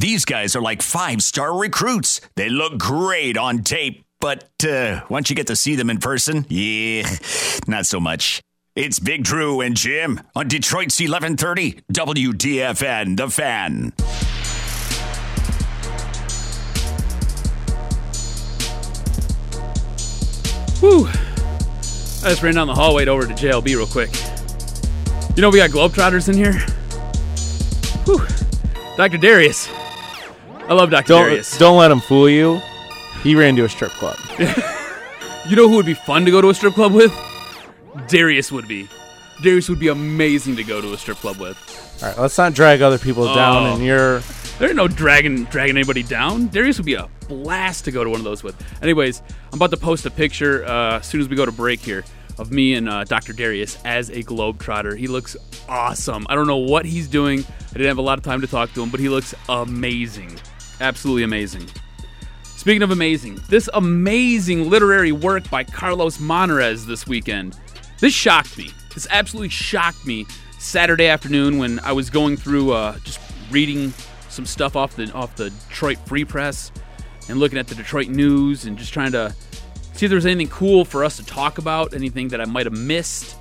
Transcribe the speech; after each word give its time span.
These 0.00 0.24
guys 0.24 0.56
are 0.56 0.62
like 0.62 0.80
five 0.80 1.22
star 1.22 1.54
recruits. 1.54 2.22
They 2.34 2.48
look 2.48 2.78
great 2.78 3.36
on 3.36 3.58
tape, 3.58 4.02
but 4.18 4.48
uh, 4.66 5.02
once 5.10 5.28
you 5.28 5.36
get 5.36 5.48
to 5.48 5.56
see 5.56 5.74
them 5.74 5.90
in 5.90 5.98
person, 5.98 6.46
yeah, 6.48 7.06
not 7.66 7.84
so 7.84 8.00
much. 8.00 8.40
It's 8.74 8.98
Big 8.98 9.24
Drew 9.24 9.60
and 9.60 9.76
Jim 9.76 10.22
on 10.34 10.48
Detroit's 10.48 10.98
1130 10.98 11.82
WDFN, 11.92 13.18
The 13.18 13.28
Fan. 13.28 13.92
Whew. 20.80 21.08
I 22.24 22.30
just 22.30 22.42
ran 22.42 22.54
down 22.54 22.68
the 22.68 22.74
hallway 22.74 23.04
over 23.04 23.26
to 23.26 23.34
JLB 23.34 23.66
real 23.66 23.86
quick. 23.86 24.08
You 25.36 25.42
know 25.42 25.50
we 25.50 25.58
got 25.58 25.68
Globetrotters 25.68 26.30
in 26.30 26.36
here? 26.36 26.54
Whew. 28.06 28.26
Dr. 28.96 29.18
Darius. 29.18 29.68
I 30.70 30.74
love 30.74 30.90
Dr. 30.90 31.08
Don't 31.08 31.24
Darius. 31.24 31.58
don't 31.58 31.76
let 31.76 31.90
him 31.90 32.00
fool 32.00 32.30
you. 32.30 32.62
He 33.22 33.34
ran 33.34 33.56
to 33.56 33.64
a 33.64 33.68
strip 33.68 33.90
club. 33.92 34.16
You 35.48 35.56
know 35.56 35.68
who 35.68 35.76
would 35.76 35.86
be 35.86 35.94
fun 35.94 36.26
to 36.26 36.30
go 36.30 36.40
to 36.42 36.50
a 36.50 36.54
strip 36.54 36.74
club 36.74 36.92
with? 36.92 37.12
Darius 38.08 38.52
would 38.52 38.68
be. 38.68 38.88
Darius 39.42 39.68
would 39.70 39.80
be 39.80 39.88
amazing 39.88 40.54
to 40.56 40.62
go 40.62 40.80
to 40.82 40.92
a 40.92 40.98
strip 40.98 41.16
club 41.16 41.38
with. 41.40 41.56
All 42.02 42.08
right, 42.08 42.18
let's 42.18 42.36
not 42.36 42.52
drag 42.52 42.82
other 42.82 42.98
people 42.98 43.24
down. 43.24 43.66
Oh. 43.66 43.74
And 43.74 43.84
you're 43.84 44.20
There 44.58 44.68
ain't 44.68 44.76
no 44.76 44.86
dragging 44.86 45.44
dragging 45.46 45.76
anybody 45.76 46.02
down. 46.02 46.48
Darius 46.48 46.76
would 46.76 46.86
be 46.86 46.94
a 46.94 47.08
blast 47.26 47.86
to 47.86 47.90
go 47.90 48.04
to 48.04 48.10
one 48.10 48.20
of 48.20 48.24
those 48.24 48.42
with. 48.42 48.54
Anyways, 48.82 49.22
I'm 49.50 49.58
about 49.58 49.70
to 49.70 49.76
post 49.78 50.04
a 50.04 50.10
picture 50.10 50.64
uh, 50.66 50.98
as 50.98 51.06
soon 51.06 51.22
as 51.22 51.28
we 51.28 51.36
go 51.36 51.46
to 51.46 51.52
break 51.52 51.80
here 51.80 52.04
of 52.38 52.52
me 52.52 52.74
and 52.74 52.88
uh, 52.88 53.04
Dr. 53.04 53.32
Darius 53.32 53.78
as 53.84 54.10
a 54.10 54.22
globetrotter. 54.22 54.96
He 54.96 55.08
looks 55.08 55.36
awesome. 55.68 56.26
I 56.28 56.34
don't 56.34 56.46
know 56.46 56.58
what 56.58 56.84
he's 56.84 57.08
doing. 57.08 57.40
I 57.40 57.72
didn't 57.72 57.88
have 57.88 57.98
a 57.98 58.02
lot 58.02 58.18
of 58.18 58.24
time 58.24 58.42
to 58.42 58.46
talk 58.46 58.72
to 58.74 58.82
him, 58.82 58.90
but 58.90 59.00
he 59.00 59.08
looks 59.08 59.34
amazing. 59.48 60.38
Absolutely 60.80 61.22
amazing. 61.22 61.66
Speaking 62.42 62.82
of 62.82 62.90
amazing, 62.90 63.40
this 63.48 63.68
amazing 63.74 64.68
literary 64.68 65.12
work 65.12 65.48
by 65.50 65.64
Carlos 65.64 66.18
Monarrez 66.18 66.86
this 66.86 67.06
weekend. 67.06 67.58
This 68.00 68.14
shocked 68.14 68.58
me. 68.58 68.70
This 68.94 69.06
absolutely 69.10 69.48
shocked 69.50 70.06
me 70.06 70.26
Saturday 70.58 71.06
afternoon 71.06 71.58
when 71.58 71.78
I 71.80 71.92
was 71.92 72.10
going 72.10 72.36
through 72.36 72.72
uh, 72.72 72.98
just 72.98 73.20
reading 73.50 73.92
some 74.28 74.46
stuff 74.46 74.76
off 74.76 74.96
the 74.96 75.10
off 75.12 75.36
the 75.36 75.50
Detroit 75.50 75.98
Free 76.06 76.24
Press 76.24 76.70
and 77.28 77.38
looking 77.38 77.58
at 77.58 77.66
the 77.66 77.74
Detroit 77.74 78.08
news 78.08 78.64
and 78.64 78.76
just 78.76 78.92
trying 78.92 79.12
to 79.12 79.34
see 79.94 80.06
if 80.06 80.10
there 80.10 80.16
was 80.16 80.26
anything 80.26 80.48
cool 80.48 80.84
for 80.84 81.04
us 81.04 81.16
to 81.16 81.24
talk 81.24 81.58
about, 81.58 81.94
anything 81.94 82.28
that 82.28 82.40
I 82.40 82.44
might 82.44 82.66
have 82.66 82.76
missed. 82.76 83.36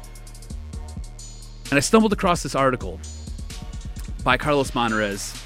And 1.71 1.77
I 1.77 1.79
stumbled 1.79 2.13
across 2.13 2.43
this 2.43 2.55
article 2.55 2.99
by 4.23 4.37
Carlos 4.37 4.71
Monarrez, 4.71 5.41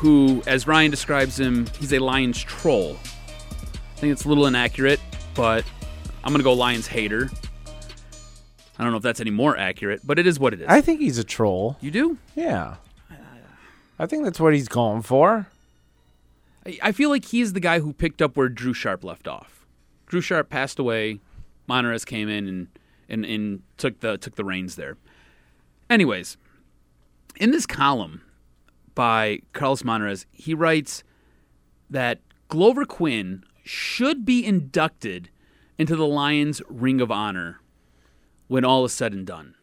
who, 0.00 0.42
as 0.46 0.66
Ryan 0.66 0.90
describes 0.90 1.38
him, 1.38 1.66
he's 1.78 1.92
a 1.92 1.98
Lions 1.98 2.42
troll. 2.42 2.96
I 3.02 4.00
think 4.00 4.12
it's 4.12 4.24
a 4.24 4.28
little 4.28 4.46
inaccurate, 4.46 4.98
but 5.34 5.62
I'm 6.24 6.32
going 6.32 6.38
to 6.40 6.44
go 6.44 6.54
Lions 6.54 6.86
hater. 6.86 7.30
I 8.78 8.82
don't 8.82 8.92
know 8.92 8.96
if 8.96 9.02
that's 9.02 9.20
any 9.20 9.30
more 9.30 9.58
accurate, 9.58 10.00
but 10.02 10.18
it 10.18 10.26
is 10.26 10.40
what 10.40 10.54
it 10.54 10.62
is. 10.62 10.66
I 10.68 10.80
think 10.80 11.00
he's 11.00 11.18
a 11.18 11.24
troll. 11.24 11.76
you 11.82 11.90
do? 11.90 12.16
Yeah. 12.34 12.76
I 13.98 14.06
think 14.06 14.24
that's 14.24 14.40
what 14.40 14.54
he's 14.54 14.68
going 14.68 15.02
for. 15.02 15.48
I- 16.64 16.78
I 16.82 16.92
feel 16.92 17.10
like 17.10 17.26
he's 17.26 17.52
the 17.52 17.60
guy 17.60 17.80
who 17.80 17.92
picked 17.92 18.22
up 18.22 18.38
where 18.38 18.48
Drew 18.48 18.72
Sharp 18.72 19.04
left 19.04 19.28
off. 19.28 19.66
Drew 20.06 20.22
Sharp 20.22 20.48
passed 20.48 20.78
away. 20.78 21.20
Monarrez 21.68 22.06
came 22.06 22.30
in 22.30 22.48
and, 22.48 22.68
and, 23.10 23.24
and 23.26 23.62
took 23.76 24.00
the 24.00 24.16
took 24.16 24.36
the 24.36 24.44
reins 24.44 24.76
there. 24.76 24.96
Anyways, 25.90 26.38
in 27.36 27.50
this 27.50 27.66
column 27.66 28.22
by 28.94 29.40
Carlos 29.52 29.82
Monarrez, 29.82 30.26
he 30.32 30.54
writes 30.54 31.02
that 31.88 32.20
Glover 32.48 32.84
Quin 32.84 33.44
should 33.64 34.24
be 34.24 34.44
inducted 34.44 35.30
into 35.78 35.96
the 35.96 36.06
Lions 36.06 36.60
Ring 36.68 37.00
of 37.00 37.10
Honor 37.10 37.60
when 38.48 38.64
all 38.64 38.84
is 38.84 38.92
said 38.92 39.12
and 39.12 39.26
done. 39.26 39.54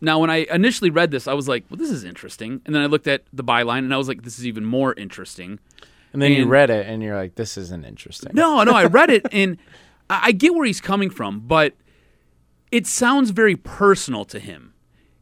Now, 0.00 0.18
when 0.18 0.28
I 0.28 0.46
initially 0.50 0.90
read 0.90 1.10
this, 1.10 1.26
I 1.26 1.32
was 1.32 1.48
like, 1.48 1.64
well, 1.70 1.78
this 1.78 1.90
is 1.90 2.04
interesting. 2.04 2.60
And 2.66 2.74
then 2.74 2.82
I 2.82 2.86
looked 2.86 3.06
at 3.06 3.22
the 3.32 3.44
byline 3.44 3.78
and 3.78 3.94
I 3.94 3.96
was 3.96 4.08
like, 4.08 4.22
this 4.22 4.38
is 4.38 4.46
even 4.46 4.64
more 4.64 4.92
interesting. 4.94 5.58
And 6.12 6.20
then 6.20 6.32
you 6.32 6.46
read 6.46 6.70
it 6.70 6.86
and 6.86 7.02
you're 7.02 7.16
like, 7.16 7.36
this 7.36 7.56
isn't 7.56 7.84
interesting. 7.84 8.32
No, 8.34 8.62
no, 8.64 8.72
I 8.72 8.84
read 8.84 9.10
it 9.10 9.26
and 9.32 9.56
I 10.10 10.26
I 10.26 10.32
get 10.32 10.54
where 10.54 10.66
he's 10.66 10.80
coming 10.80 11.10
from, 11.10 11.40
but 11.40 11.74
it 12.70 12.86
sounds 12.86 13.30
very 13.30 13.56
personal 13.56 14.24
to 14.26 14.38
him. 14.38 14.73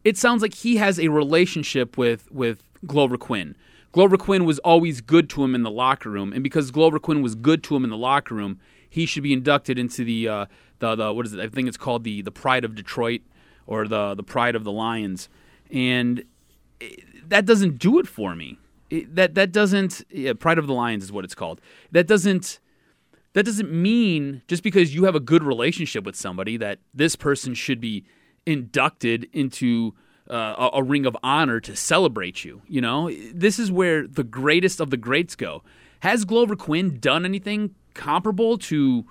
It 0.04 0.16
sounds 0.16 0.42
like 0.42 0.54
he 0.54 0.76
has 0.76 0.98
a 0.98 1.08
relationship 1.08 1.96
with 1.96 2.30
with 2.32 2.62
Glover 2.86 3.16
Quin. 3.16 3.56
Glover 3.92 4.16
Quin 4.16 4.44
was 4.44 4.58
always 4.60 5.00
good 5.00 5.28
to 5.30 5.44
him 5.44 5.54
in 5.54 5.62
the 5.62 5.70
locker 5.70 6.10
room, 6.10 6.32
and 6.32 6.42
because 6.42 6.70
Glover 6.70 6.98
Quin 6.98 7.22
was 7.22 7.34
good 7.34 7.62
to 7.64 7.76
him 7.76 7.84
in 7.84 7.90
the 7.90 7.96
locker 7.96 8.34
room, 8.34 8.58
he 8.88 9.06
should 9.06 9.22
be 9.22 9.32
inducted 9.32 9.78
into 9.78 10.04
the 10.04 10.28
uh, 10.28 10.46
the 10.78 10.94
the 10.96 11.12
what 11.12 11.26
is 11.26 11.34
it? 11.34 11.41
I 11.41 11.48
think 11.48 11.68
it's 11.68 11.76
called 11.76 12.04
the 12.04 12.22
the 12.22 12.32
Pride 12.32 12.64
of 12.64 12.74
Detroit 12.74 13.20
or 13.66 13.86
the 13.86 14.14
the 14.14 14.22
Pride 14.22 14.54
of 14.54 14.64
the 14.64 14.72
Lions, 14.72 15.28
and 15.70 16.24
it- 16.80 17.04
that 17.28 17.46
doesn't 17.46 17.78
do 17.78 17.98
it 17.98 18.06
for 18.08 18.34
me. 18.34 18.58
It, 18.91 19.14
that 19.14 19.34
that 19.36 19.52
doesn't 19.52 20.02
yeah, 20.10 20.32
Pride 20.32 20.58
of 20.58 20.66
the 20.66 20.74
Lions 20.74 21.04
is 21.04 21.12
what 21.12 21.24
it's 21.24 21.34
called. 21.34 21.60
That 21.92 22.06
doesn't 22.06 22.58
that 23.34 23.44
doesn't 23.44 23.70
mean 23.72 24.42
just 24.48 24.62
because 24.62 24.94
you 24.94 25.04
have 25.04 25.14
a 25.14 25.20
good 25.20 25.42
relationship 25.42 26.04
with 26.04 26.16
somebody 26.16 26.56
that 26.58 26.80
this 26.92 27.16
person 27.16 27.54
should 27.54 27.80
be 27.80 28.04
inducted 28.47 29.28
into 29.32 29.94
uh, 30.30 30.69
a, 30.72 30.78
a 30.78 30.82
ring 30.82 31.06
of 31.06 31.16
honor 31.22 31.60
to 31.60 31.76
celebrate 31.76 32.44
you. 32.44 32.62
You 32.66 32.80
know, 32.80 33.10
this 33.34 33.58
is 33.58 33.70
where 33.70 34.06
the 34.06 34.25
greatest 34.25 34.80
of 34.80 34.91
the 34.91 34.97
greats 34.97 35.36
go. 35.36 35.62
Has 36.00 36.25
Glover 36.25 36.56
Quin 36.56 36.98
done 36.98 37.25
anything 37.25 37.75
comparable 37.94 38.58
to 38.58 39.04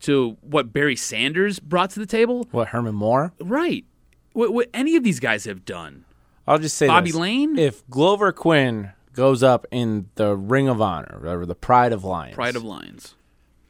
to 0.00 0.36
what 0.42 0.72
Barry 0.72 0.96
Sanders 0.96 1.58
brought 1.58 1.90
to 1.90 2.00
the 2.00 2.06
table? 2.06 2.46
What, 2.52 2.68
Herman 2.68 2.94
Moore? 2.94 3.32
Right. 3.40 3.84
What, 4.32 4.52
what 4.52 4.68
any 4.72 4.94
of 4.96 5.02
these 5.02 5.18
guys 5.18 5.44
have 5.44 5.64
done. 5.64 6.04
I'll 6.46 6.58
just 6.58 6.76
say 6.76 6.86
Bobby 6.86 7.10
this. 7.10 7.18
Layne? 7.18 7.58
If 7.58 7.88
Glover 7.90 8.32
Quin 8.32 8.92
goes 9.12 9.42
up 9.42 9.66
in 9.70 10.08
the 10.14 10.36
Ring 10.36 10.68
of 10.68 10.80
Honor, 10.80 11.20
or 11.24 11.44
the 11.44 11.54
Pride 11.54 11.92
of 11.92 12.04
Lions, 12.04 12.34
Pride 12.34 12.56
of 12.56 12.62
Lions. 12.62 13.16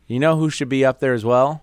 you 0.06 0.20
know 0.20 0.36
who 0.36 0.50
should 0.50 0.68
be 0.68 0.84
up 0.84 1.00
there 1.00 1.14
as 1.14 1.24
well? 1.24 1.62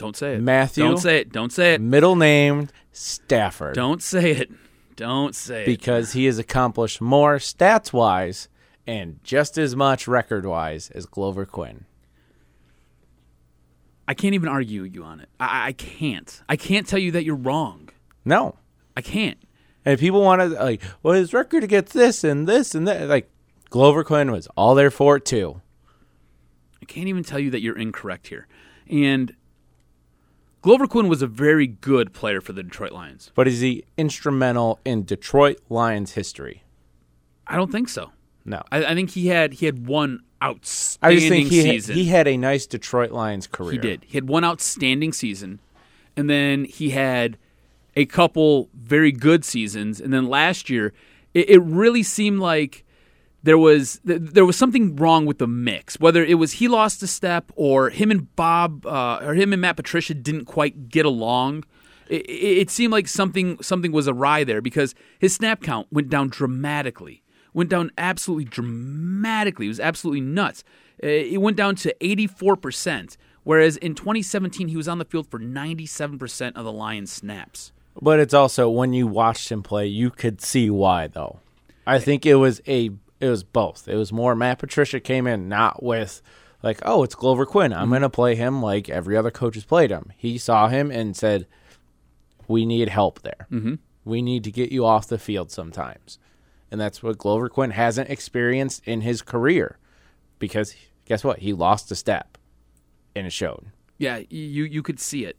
Don't 0.00 0.16
say 0.16 0.36
it. 0.36 0.40
Matthew? 0.40 0.82
Don't 0.82 0.96
say 0.96 1.18
it. 1.18 1.30
Don't 1.30 1.52
say 1.52 1.74
it. 1.74 1.80
Middle 1.82 2.16
name 2.16 2.68
Stafford. 2.90 3.74
Don't 3.74 4.02
say 4.02 4.30
it. 4.30 4.50
Don't 4.96 5.34
say 5.34 5.64
it. 5.64 5.66
because 5.66 6.12
he 6.14 6.24
has 6.24 6.38
accomplished 6.38 7.02
more 7.02 7.36
stats 7.36 7.92
wise 7.92 8.48
and 8.86 9.20
just 9.22 9.58
as 9.58 9.76
much 9.76 10.08
record 10.08 10.46
wise 10.46 10.90
as 10.90 11.04
Glover 11.04 11.44
Quin. 11.44 11.84
I 14.08 14.14
can't 14.14 14.34
even 14.34 14.48
argue 14.48 14.80
with 14.82 14.94
you 14.94 15.04
on 15.04 15.20
it. 15.20 15.28
I, 15.38 15.68
I 15.68 15.72
can't. 15.72 16.42
I 16.48 16.56
can't 16.56 16.86
tell 16.86 16.98
you 16.98 17.12
that 17.12 17.24
you're 17.24 17.36
wrong. 17.36 17.90
No. 18.24 18.56
I 18.96 19.02
can't. 19.02 19.38
And 19.84 19.92
if 19.92 20.00
people 20.00 20.22
want 20.22 20.40
to 20.40 20.48
like, 20.48 20.82
well, 21.02 21.12
his 21.14 21.34
record 21.34 21.62
against 21.62 21.92
this 21.92 22.24
and 22.24 22.48
this 22.48 22.74
and 22.74 22.88
that, 22.88 23.06
like 23.06 23.30
Glover 23.68 24.02
Quin 24.02 24.32
was 24.32 24.48
all 24.56 24.74
there 24.74 24.90
for 24.90 25.16
it 25.16 25.26
too. 25.26 25.60
I 26.80 26.86
can't 26.86 27.08
even 27.08 27.22
tell 27.22 27.38
you 27.38 27.50
that 27.50 27.60
you're 27.60 27.78
incorrect 27.78 28.28
here. 28.28 28.48
And 28.88 29.34
Glover 30.62 30.86
Quin 30.86 31.08
was 31.08 31.22
a 31.22 31.26
very 31.26 31.66
good 31.66 32.12
player 32.12 32.40
for 32.40 32.52
the 32.52 32.62
Detroit 32.62 32.92
Lions. 32.92 33.32
But 33.34 33.48
is 33.48 33.60
he 33.60 33.84
instrumental 33.96 34.78
in 34.84 35.04
Detroit 35.04 35.58
Lions 35.68 36.12
history? 36.12 36.64
I 37.46 37.56
don't 37.56 37.72
think 37.72 37.88
so. 37.88 38.12
No. 38.44 38.62
I, 38.70 38.84
I 38.84 38.94
think 38.94 39.10
he 39.10 39.28
had 39.28 39.54
he 39.54 39.66
had 39.66 39.86
one 39.86 40.20
I 40.40 40.48
outstanding 40.48 41.18
just 41.18 41.28
think 41.28 41.48
he 41.48 41.62
season. 41.62 41.94
he 41.94 42.06
had 42.06 42.28
a 42.28 42.36
nice 42.36 42.66
Detroit 42.66 43.10
Lions 43.10 43.46
career. 43.46 43.72
He 43.72 43.78
did. 43.78 44.04
He 44.04 44.16
had 44.16 44.28
one 44.28 44.44
outstanding 44.44 45.12
season, 45.12 45.60
and 46.16 46.28
then 46.28 46.64
he 46.64 46.90
had 46.90 47.38
a 47.96 48.06
couple 48.06 48.68
very 48.74 49.12
good 49.12 49.44
seasons, 49.44 50.00
and 50.00 50.12
then 50.12 50.26
last 50.28 50.70
year 50.70 50.92
it, 51.34 51.50
it 51.50 51.58
really 51.60 52.02
seemed 52.02 52.40
like 52.40 52.84
there 53.42 53.58
was 53.58 54.00
there 54.04 54.44
was 54.44 54.56
something 54.56 54.96
wrong 54.96 55.26
with 55.26 55.38
the 55.38 55.46
mix. 55.46 55.98
Whether 55.98 56.24
it 56.24 56.34
was 56.34 56.52
he 56.52 56.68
lost 56.68 57.02
a 57.02 57.06
step, 57.06 57.50
or 57.56 57.90
him 57.90 58.10
and 58.10 58.34
Bob, 58.36 58.86
uh, 58.86 59.20
or 59.22 59.34
him 59.34 59.52
and 59.52 59.62
Matt 59.62 59.76
Patricia 59.76 60.14
didn't 60.14 60.44
quite 60.44 60.88
get 60.88 61.06
along. 61.06 61.64
It, 62.08 62.28
it, 62.28 62.70
seemed 62.70 62.92
like 62.92 63.06
something 63.06 63.62
something 63.62 63.92
was 63.92 64.08
awry 64.08 64.44
there 64.44 64.60
because 64.60 64.94
his 65.18 65.34
snap 65.34 65.62
count 65.62 65.86
went 65.90 66.08
down 66.08 66.28
dramatically. 66.28 67.22
Went 67.54 67.70
down 67.70 67.90
absolutely 67.96 68.44
dramatically. 68.44 69.66
It 69.66 69.70
was 69.70 69.80
absolutely 69.80 70.20
nuts. 70.20 70.62
Uh, 71.02 71.06
It 71.08 71.40
went 71.40 71.56
down 71.56 71.76
to 71.76 71.94
84%, 72.00 73.16
whereas 73.42 73.76
in 73.76 73.94
2017 73.94 74.68
he 74.68 74.76
was 74.76 74.86
on 74.86 74.98
the 74.98 75.04
field 75.04 75.28
for 75.28 75.40
97% 75.40 76.56
of 76.56 76.64
the 76.64 76.72
Lions 76.72 77.10
snaps. 77.10 77.72
But 78.00 78.20
it's 78.20 78.34
also 78.34 78.68
when 78.68 78.92
you 78.92 79.06
watched 79.06 79.50
him 79.50 79.62
play, 79.62 79.86
you 79.86 80.10
could 80.10 80.40
see 80.40 80.70
why 80.70 81.06
though. 81.08 81.40
I 81.86 81.98
think 81.98 82.24
it 82.24 82.36
was 82.36 82.60
a 82.68 82.90
it 83.20 83.28
was 83.28 83.44
both. 83.44 83.86
It 83.86 83.96
was 83.96 84.12
more 84.12 84.34
Matt 84.34 84.58
Patricia 84.58 84.98
came 84.98 85.26
in 85.26 85.48
not 85.48 85.82
with 85.82 86.22
like, 86.62 86.80
oh, 86.84 87.02
it's 87.02 87.14
Glover 87.14 87.46
Quin. 87.46 87.72
I'm 87.72 87.88
going 87.88 88.02
to 88.02 88.10
play 88.10 88.34
him 88.34 88.62
like 88.62 88.88
every 88.88 89.16
other 89.16 89.30
coach 89.30 89.54
has 89.54 89.64
played 89.64 89.90
him. 89.90 90.12
He 90.16 90.38
saw 90.38 90.68
him 90.68 90.90
and 90.90 91.16
said, 91.16 91.46
"We 92.48 92.66
need 92.66 92.88
help 92.88 93.22
there. 93.22 93.46
Mm-hmm. 93.50 93.74
We 94.04 94.22
need 94.22 94.44
to 94.44 94.50
get 94.50 94.72
you 94.72 94.84
off 94.84 95.06
the 95.06 95.18
field 95.18 95.50
sometimes." 95.50 96.18
And 96.70 96.80
that's 96.80 97.02
what 97.02 97.18
Glover 97.18 97.48
Quin 97.48 97.72
hasn't 97.72 98.10
experienced 98.10 98.82
in 98.86 99.00
his 99.00 99.22
career 99.22 99.78
because 100.38 100.74
guess 101.04 101.24
what? 101.24 101.40
He 101.40 101.52
lost 101.52 101.90
a 101.90 101.96
step 101.96 102.38
and 103.14 103.26
it 103.26 103.32
showed. 103.32 103.66
Yeah, 103.98 104.20
you 104.30 104.64
you 104.64 104.82
could 104.82 105.00
see 105.00 105.24
it. 105.24 105.36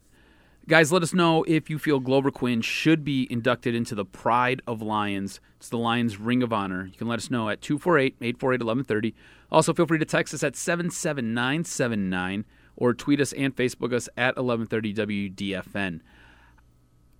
Guys, 0.68 0.92
let 0.92 1.02
us 1.02 1.12
know 1.12 1.42
if 1.48 1.68
you 1.68 1.76
feel 1.76 1.98
Glover 1.98 2.30
Quin 2.30 2.60
should 2.60 3.02
be 3.02 3.26
inducted 3.28 3.74
into 3.74 3.96
the 3.96 4.04
Pride 4.04 4.62
of 4.64 4.80
Lions. 4.80 5.40
It's 5.56 5.68
the 5.68 5.76
Lions 5.76 6.20
Ring 6.20 6.40
of 6.40 6.52
Honor. 6.52 6.86
You 6.86 6.96
can 6.96 7.08
let 7.08 7.18
us 7.18 7.32
know 7.32 7.48
at 7.48 7.60
248-848-1130. 7.62 9.12
Also, 9.50 9.74
feel 9.74 9.86
free 9.86 9.98
to 9.98 10.04
text 10.04 10.32
us 10.32 10.44
at 10.44 10.54
77979 10.54 12.44
or 12.76 12.94
tweet 12.94 13.20
us 13.20 13.32
and 13.32 13.56
Facebook 13.56 13.92
us 13.92 14.08
at 14.16 14.36
1130WDFN. 14.36 16.00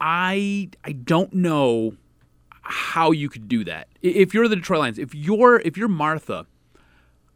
I 0.00 0.68
I 0.84 0.92
don't 0.92 1.32
know 1.32 1.96
how 2.62 3.10
you 3.10 3.28
could 3.28 3.48
do 3.48 3.64
that. 3.64 3.88
If 4.02 4.34
you're 4.34 4.46
the 4.46 4.56
Detroit 4.56 4.80
Lions, 4.80 4.98
if 5.00 5.16
you're 5.16 5.58
if 5.60 5.76
you're 5.76 5.88
Martha, 5.88 6.46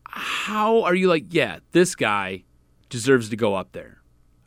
how 0.09 0.83
are 0.85 0.95
you 0.95 1.09
like, 1.09 1.25
yeah, 1.31 1.59
this 1.73 1.97
guy 1.97 2.45
deserves 2.89 3.29
to 3.31 3.37
go 3.37 3.57
up 3.57 3.73
there? 3.73 4.03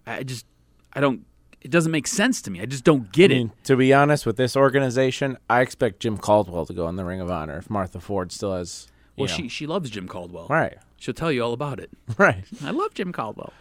I 0.07 0.23
just 0.23 0.45
I 0.93 1.01
don't 1.01 1.25
it 1.61 1.71
doesn't 1.71 1.91
make 1.91 2.07
sense 2.07 2.41
to 2.43 2.51
me. 2.51 2.61
I 2.61 2.65
just 2.65 2.83
don't 2.83 3.11
get 3.11 3.31
I 3.31 3.35
it. 3.35 3.49
to 3.65 3.75
be 3.75 3.93
honest, 3.93 4.25
with 4.25 4.37
this 4.37 4.55
organization, 4.55 5.37
I 5.49 5.61
expect 5.61 5.99
Jim 5.99 6.17
Caldwell 6.17 6.65
to 6.65 6.73
go 6.73 6.87
in 6.87 6.95
the 6.95 7.05
Ring 7.05 7.21
of 7.21 7.29
Honor 7.29 7.57
if 7.57 7.69
Martha 7.69 7.99
Ford 7.99 8.31
still 8.31 8.55
has. 8.55 8.87
Well, 9.17 9.27
know- 9.27 9.33
she 9.33 9.49
she 9.49 9.67
loves 9.67 9.89
Jim 9.89 10.07
Caldwell. 10.07 10.47
right, 10.49 10.77
She'll 10.97 11.13
tell 11.13 11.31
you 11.31 11.43
all 11.43 11.53
about 11.53 11.79
it. 11.79 11.89
right. 12.17 12.43
I 12.63 12.71
love 12.71 12.93
Jim 12.93 13.11
Caldwell. 13.11 13.53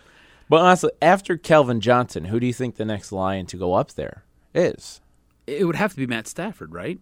But 0.49 0.61
honestly, 0.61 0.91
after 1.03 1.37
Calvin 1.37 1.81
Johnson, 1.81 2.27
who 2.27 2.41
do 2.41 2.47
you 2.47 2.53
think 2.55 2.77
the 2.77 2.85
next 2.85 3.13
Lion 3.13 3.47
to 3.47 3.57
go 3.57 3.75
up 3.75 3.93
there 3.93 4.25
is? 4.55 5.01
It 5.47 5.67
would 5.67 5.77
have 5.77 5.91
to 5.93 5.97
be 5.97 6.07
Matt 6.07 6.27
Stafford, 6.27 6.73
right? 6.73 6.99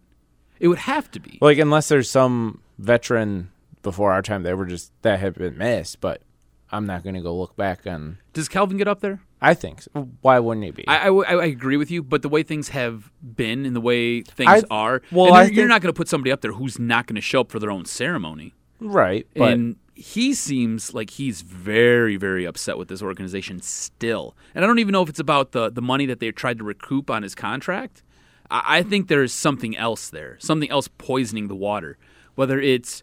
It 0.58 0.69
would 0.69 0.78
have 0.78 1.10
to 1.12 1.20
be. 1.20 1.38
Like, 1.40 1.58
unless 1.58 1.88
there's 1.88 2.10
some 2.10 2.60
veteran 2.78 3.50
before 3.82 4.12
our 4.12 4.22
time 4.22 4.43
that 4.43 4.56
were 4.56 4.66
just 4.66 4.90
that 5.02 5.20
have 5.20 5.34
been 5.34 5.56
missed, 5.58 6.00
but 6.00 6.22
I'm 6.70 6.87
not 6.87 7.02
going 7.04 7.14
to 7.14 7.20
go 7.20 7.37
look 7.37 7.56
back 7.56 7.87
on. 7.87 8.19
Does 8.32 8.48
Calvin 8.48 8.78
get 8.78 8.88
up 8.88 9.00
there? 9.00 9.20
I 9.40 9.54
think 9.54 9.82
so. 9.82 9.90
why 10.22 10.38
wouldn't 10.38 10.64
he 10.64 10.70
be? 10.70 10.88
I 10.88 11.08
I 11.08 11.44
agree 11.44 11.76
with 11.76 11.90
you, 11.90 12.02
but 12.02 12.22
the 12.22 12.28
way 12.28 12.42
things 12.42 12.70
have 12.70 13.10
been 13.22 13.66
and 13.66 13.76
the 13.76 13.80
way 13.80 14.22
things 14.22 14.48
I- 14.50 14.62
are, 14.70 15.02
well, 15.12 15.32
I 15.34 15.42
you're, 15.44 15.54
think- 15.54 15.68
not 15.68 15.82
going 15.82 15.92
to 15.92 15.96
put 15.96 16.08
somebody 16.08 16.32
up 16.32 16.40
there 16.40 16.52
who's 16.52 16.78
not 16.78 17.06
going 17.06 17.16
to 17.16 17.20
show 17.20 17.42
up 17.42 17.50
for 17.50 17.58
their 17.58 17.70
own 17.70 17.84
ceremony. 17.84 18.54
right, 18.80 19.26
but 19.34 19.52
and 19.52 19.76
he 19.94 20.34
seems 20.34 20.92
like 20.92 21.10
he's 21.10 21.40
very, 21.42 22.16
very 22.16 22.44
upset 22.44 22.76
with 22.76 22.88
this 22.88 23.00
organization 23.02 23.60
still. 23.62 24.36
And 24.54 24.62
I 24.62 24.66
don't 24.66 24.78
even 24.78 24.92
know 24.92 25.02
if 25.02 25.08
it's 25.08 25.20
about 25.20 25.52
the 25.52 25.70
the 25.70 25.82
money 25.82 26.06
that 26.06 26.20
they 26.20 26.30
tried 26.32 26.58
to 26.58 26.64
recoup 26.64 27.10
on 27.10 27.22
his 27.22 27.34
contract. 27.34 28.02
I, 28.50 28.78
I 28.78 28.82
think 28.82 29.08
there's 29.08 29.32
something 29.32 29.76
else 29.76 30.08
there, 30.08 30.36
something 30.40 30.70
else 30.70 30.88
poisoning 30.98 31.48
the 31.48 31.54
water. 31.56 31.98
Whether 32.36 32.60
it's 32.60 33.02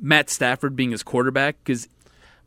Matt 0.00 0.30
Stafford 0.30 0.74
being 0.76 0.92
his 0.92 1.02
quarterback, 1.02 1.56
because 1.64 1.84
there, 1.84 1.90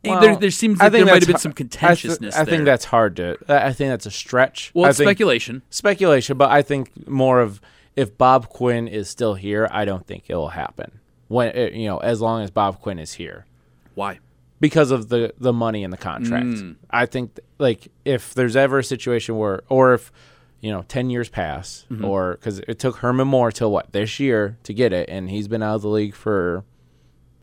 Well, 0.04 0.36
there 0.36 0.50
seems 0.50 0.80
I 0.80 0.84
like 0.84 0.92
there 0.92 1.06
might 1.06 1.22
have 1.22 1.26
been 1.26 1.38
some 1.38 1.50
I 1.50 1.54
th- 1.54 1.70
contentiousness. 1.70 2.36
I, 2.36 2.44
think 2.44 2.64
that's 2.64 2.84
hard 2.84 3.16
to. 3.16 3.36
I 3.48 3.72
think 3.72 3.90
that's 3.90 4.06
a 4.06 4.10
stretch. 4.10 4.70
well, 4.74 4.90
it's 4.90 4.98
speculation. 4.98 5.62
speculation, 5.70 6.36
but 6.36 6.50
I 6.50 6.62
think 6.62 7.08
more 7.08 7.40
of 7.40 7.60
if 7.96 8.16
Bob 8.18 8.48
Quinn 8.48 8.88
is 8.88 9.08
still 9.08 9.34
here, 9.34 9.68
I 9.70 9.84
don't 9.84 10.06
think 10.06 10.24
it 10.28 10.34
will 10.34 10.48
happen. 10.48 11.00
When 11.28 11.48
it, 11.48 11.72
you 11.74 11.86
know, 11.86 11.98
as 11.98 12.20
long 12.20 12.42
as 12.42 12.50
Bob 12.50 12.80
Quinn 12.80 12.98
is 12.98 13.14
here, 13.14 13.46
Why? 13.94 14.18
because 14.60 14.90
of 14.90 15.08
the 15.08 15.32
the 15.38 15.52
money 15.52 15.82
in 15.82 15.90
the 15.90 15.96
contract. 15.96 16.46
Mm. 16.46 16.76
I 16.90 17.06
think 17.06 17.38
like 17.58 17.88
if 18.04 18.34
there's 18.34 18.56
ever 18.56 18.80
a 18.80 18.84
situation 18.84 19.36
where, 19.36 19.62
or 19.68 19.94
if 19.94 20.12
you 20.60 20.70
know, 20.70 20.82
ten 20.88 21.10
years 21.10 21.28
pass, 21.28 21.86
mm-hmm. 21.90 22.04
or 22.04 22.32
because 22.32 22.60
it 22.60 22.78
took 22.78 22.96
Herman 22.96 23.28
Moore 23.28 23.52
till 23.52 23.70
what 23.70 23.92
this 23.92 24.18
year 24.20 24.56
to 24.62 24.74
get 24.74 24.92
it, 24.92 25.08
and 25.08 25.30
he's 25.30 25.48
been 25.48 25.62
out 25.62 25.76
of 25.76 25.82
the 25.82 25.88
league 25.88 26.14
for 26.14 26.64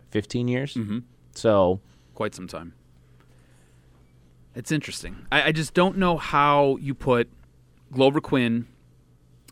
fifteen 0.09 0.47
years. 0.47 0.73
Mm-hmm. 0.75 0.99
So 1.33 1.79
quite 2.21 2.35
some 2.35 2.45
time. 2.45 2.75
It's 4.53 4.71
interesting. 4.71 5.25
I, 5.31 5.45
I 5.45 5.51
just 5.51 5.73
don't 5.73 5.97
know 5.97 6.17
how 6.17 6.77
you 6.79 6.93
put 6.93 7.27
Glover 7.91 8.21
Quin 8.21 8.67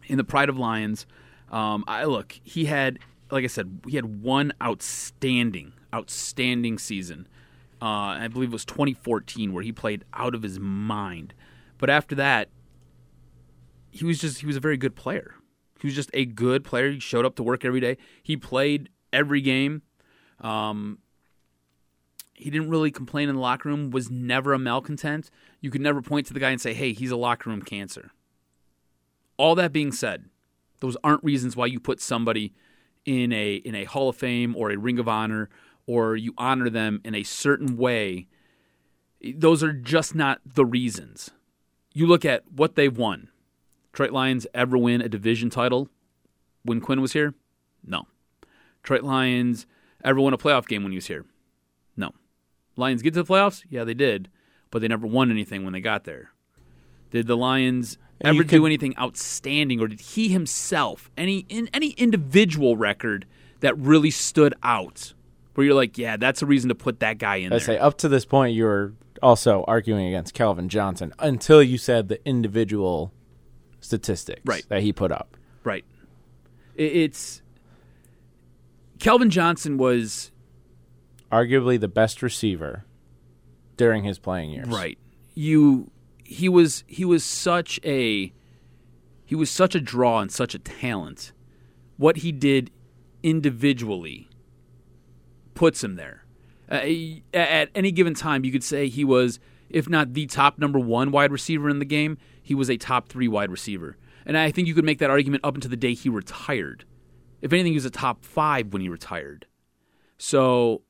in 0.06 0.19
the 0.19 0.24
Pride 0.24 0.50
of 0.50 0.60
Lions. 0.60 1.07
Um, 1.51 1.83
I 1.88 2.04
look, 2.04 2.39
he 2.44 2.66
had, 2.66 3.00
like 3.31 3.44
I 3.44 3.48
said, 3.48 3.81
he 3.88 3.95
had 3.95 4.21
one 4.21 4.54
outstanding, 4.62 5.74
outstanding 5.92 6.77
season. 6.77 7.27
Uh, 7.81 8.21
I 8.21 8.27
believe 8.27 8.50
it 8.50 8.54
was 8.54 8.66
2014 8.66 9.51
where 9.51 9.63
he 9.63 9.72
played 9.72 10.06
out 10.13 10.36
of 10.36 10.44
his 10.44 10.60
mind. 10.60 11.33
But 11.80 11.89
after 11.89 12.13
that, 12.18 12.50
he 13.89 14.06
was 14.06 14.19
just 14.19 14.42
he 14.42 14.45
was 14.45 14.57
a 14.57 14.60
very 14.60 14.77
good 14.77 14.95
player. 14.95 15.33
He 15.81 15.88
was 15.88 15.95
just 15.95 16.12
a 16.13 16.24
good 16.24 16.63
player. 16.63 16.92
He 16.92 17.00
showed 17.00 17.25
up 17.25 17.36
to 17.38 17.42
work 17.42 17.65
every 17.65 17.80
day. 17.80 17.98
He 18.22 18.38
played 18.38 18.89
every 19.12 19.42
game. 19.42 19.81
Um, 20.39 21.00
he 22.39 22.50
didn't 22.50 22.69
really 22.69 22.89
complain 22.89 23.30
in 23.30 23.36
the 23.36 23.41
locker 23.41 23.69
room. 23.69 23.91
Was 23.91 24.09
never 24.09 24.53
a 24.53 24.59
malcontent. 24.59 25.30
You 25.59 25.69
could 25.69 25.81
never 25.81 26.01
point 26.01 26.25
to 26.27 26.33
the 26.33 26.39
guy 26.39 26.51
and 26.51 26.62
say, 26.62 26.74
"Hey, 26.74 26.94
he's 26.94 27.12
a 27.12 27.18
locker 27.18 27.50
room 27.50 27.62
cancer." 27.62 28.12
All 29.38 29.56
that 29.56 29.71
being 29.71 29.91
said, 29.91 30.25
those 30.80 30.97
aren't 31.03 31.24
reasons 31.24 31.56
why 31.56 31.65
you 31.65 31.80
put 31.80 32.01
somebody 32.01 32.53
in 33.06 33.31
a 33.33 33.56
in 33.56 33.75
a 33.75 33.83
Hall 33.83 34.09
of 34.09 34.15
Fame 34.15 34.56
or 34.56 34.71
a 34.71 34.77
Ring 34.77 35.00
of 35.00 35.07
Honor 35.07 35.50
or 35.86 36.15
you 36.15 36.33
honor 36.38 36.69
them 36.69 37.01
in 37.03 37.15
a 37.15 37.24
certain 37.24 37.75
way. 37.75 38.27
Those 39.21 39.63
are 39.63 39.74
just 39.74 40.13
not 40.13 40.39
the 40.45 40.65
reasons. 40.65 41.31
You 41.94 42.06
look 42.06 42.24
at 42.24 42.44
what 42.51 42.75
they've 42.75 42.95
won. 42.95 43.30
Detroit 43.91 44.12
Lions 44.12 44.45
ever 44.53 44.77
win 44.77 45.01
a 45.01 45.09
division 45.09 45.50
title 45.50 45.89
when 46.63 46.80
Quin 46.80 47.01
was 47.01 47.13
here? 47.13 47.33
No. 47.83 48.06
Detroit 48.83 49.03
Lions 49.03 49.65
ever 50.03 50.22
won 50.22 50.34
a 50.34 50.38
playoff 50.38 50.67
game 50.67 50.84
when 50.84 50.91
he 50.91 50.98
was 50.98 51.08
here? 51.08 51.25
No. 51.98 52.12
Lions 52.79 53.01
get 53.01 53.13
to 53.13 53.24
the 53.24 53.31
playoffs? 53.31 53.63
Yeah, 53.69 53.83
they 53.83 53.93
did, 53.93 54.29
but 54.71 54.81
they 54.81 54.88
never 54.88 55.05
won 55.05 55.29
anything 55.29 55.63
when 55.63 55.74
they 55.74 55.81
got 55.81 56.05
there. 56.05 56.31
Did 57.12 57.27
the 57.27 57.38
Lions 57.38 57.98
And 58.21 58.29
ever 58.29 58.38
you 58.38 58.43
do 58.43 58.65
anything 58.65 58.98
outstanding, 58.98 59.79
or 59.79 59.88
did 59.88 60.00
he 60.01 60.29
himself 60.29 61.09
any 61.17 61.45
in 61.50 61.69
any 61.74 61.91
individual 61.91 62.77
record 62.77 63.25
that 63.59 63.77
really 63.77 64.12
stood 64.12 64.53
out? 64.63 65.13
Where 65.55 65.65
you're 65.65 65.75
like, 65.75 65.98
yeah, 65.98 66.15
that's 66.17 66.41
a 66.41 66.45
reason 66.45 66.69
to 66.69 66.75
put 66.75 67.00
that 67.01 67.17
guy 67.17 67.38
in 67.38 67.51
I 67.51 67.57
say 67.57 67.77
up 67.77 67.98
to 68.00 68.07
this 68.07 68.24
point, 68.25 68.53
you 68.55 68.63
were 68.63 68.93
also 69.21 69.65
arguing 69.67 70.07
against 70.07 70.33
Calvin 70.33 70.69
Johnson 70.69 71.13
until 71.19 71.62
you 71.62 71.77
said 71.77 72.07
the 72.07 72.25
individual 72.25 73.12
statistics 73.81 74.41
Right. 74.45 74.63
that 74.69 74.81
he 74.81 74.93
put 74.93 75.12
up. 75.12 75.36
Right. 75.65 75.83
It's 76.75 77.41
Calvin 79.00 79.29
Johnson 79.29 79.77
was 79.77 80.31
Arguably 81.31 81.79
the 81.79 81.88
best 81.88 82.21
receiver 82.21 82.86
during 83.77 84.03
his 84.03 84.19
playing 84.19 84.51
years. 84.51 84.67
right. 84.67 84.98
You 85.36 85.91
he 86.24 86.50
was 86.50 86.83
he 86.88 87.05
was 87.05 87.24
such 87.24 87.79
a 87.83 88.33
he 89.25 89.36
was 89.36 89.50
such 89.50 89.75
a 89.75 89.79
draw 89.79 90.19
and 90.19 90.31
such 90.31 90.53
a 90.55 90.59
talent. 90.59 91.31
What 91.98 92.17
he 92.17 92.31
did 92.31 92.71
individually 93.24 94.29
puts 95.53 95.83
him 95.83 95.95
there. 95.95 96.25
Uh, 96.71 96.81
at 97.33 97.69
any 97.75 97.91
given 97.91 98.13
time, 98.13 98.45
you 98.45 98.51
could 98.51 98.63
say 98.63 98.88
he 98.88 99.03
was, 99.03 99.39
if 99.69 99.89
not 99.89 100.13
the 100.13 100.25
top 100.25 100.59
number 100.59 100.79
one 100.79 101.12
wide 101.12 101.31
receiver 101.31 101.69
in 101.69 101.79
the 101.79 101.86
game, 101.86 102.17
he 102.41 102.55
was 102.55 102.69
a 102.69 102.77
top 102.77 103.09
three 103.09 103.27
wide 103.27 103.51
receiver. 103.51 103.98
And 104.25 104.38
I 104.38 104.51
think 104.51 104.67
you 104.67 104.75
could 104.75 104.86
make 104.86 105.00
that 105.00 105.09
argument 105.09 105.43
up 105.43 105.55
until 105.55 105.71
the 105.71 105.77
day 105.77 105.93
he 105.93 106.09
retired. 106.09 106.86
If 107.41 107.51
anything, 107.53 107.71
he 107.71 107.77
was 107.77 107.86
a 107.86 107.89
top 107.89 108.24
five 108.24 108.71
when 108.74 108.81
he 108.81 108.89
retired. 108.89 109.48
So 110.17 110.83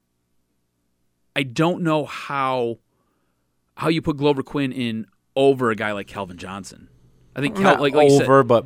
I 1.36 1.44
don't 1.44 1.82
know 1.84 2.06
how 2.06 2.80
how 3.78 3.88
you 3.88 4.02
put 4.02 4.18
Glover 4.18 4.44
Quin 4.44 4.72
in 4.72 5.06
over 5.36 5.72
a 5.72 5.76
guy 5.76 5.92
like 5.94 6.08
Calvin 6.08 6.38
Johnson. 6.38 6.90
I 7.36 7.42
think 7.42 7.56
Cal, 7.56 7.80
like, 7.80 7.94
like 7.94 8.10
you 8.10 8.22
over, 8.22 8.44
but 8.44 8.66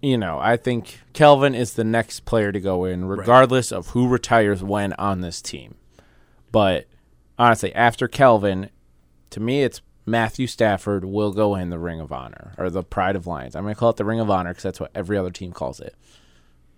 you 0.00 0.16
know, 0.16 0.38
I 0.38 0.56
think 0.56 1.00
Calvin 1.12 1.54
is 1.54 1.74
the 1.74 1.84
next 1.84 2.20
player 2.24 2.52
to 2.52 2.60
go 2.60 2.84
in, 2.86 3.04
regardless 3.04 3.70
of 3.70 3.88
who 3.88 4.08
retires 4.08 4.62
when 4.62 4.94
on 4.94 5.20
this 5.20 5.42
team. 5.42 5.74
But 6.50 6.86
honestly, 7.38 7.74
after 7.74 8.08
Calvin, 8.08 8.70
to 9.30 9.40
me, 9.40 9.62
it's 9.62 9.82
Matthew 10.06 10.46
Stafford 10.46 11.04
will 11.04 11.32
go 11.32 11.54
in 11.54 11.68
the 11.68 11.78
Ring 11.78 12.00
of 12.00 12.10
Honor 12.12 12.54
or 12.56 12.70
the 12.70 12.82
Pride 12.82 13.14
of 13.14 13.26
Lions. 13.26 13.54
I'm 13.54 13.64
going 13.64 13.74
to 13.74 13.78
call 13.78 13.90
it 13.90 13.96
the 13.96 14.04
Ring 14.06 14.20
of 14.20 14.30
Honor 14.30 14.50
because 14.50 14.62
that's 14.62 14.80
what 14.80 14.90
every 14.94 15.18
other 15.18 15.30
team 15.30 15.52
calls 15.52 15.80
it. 15.80 15.94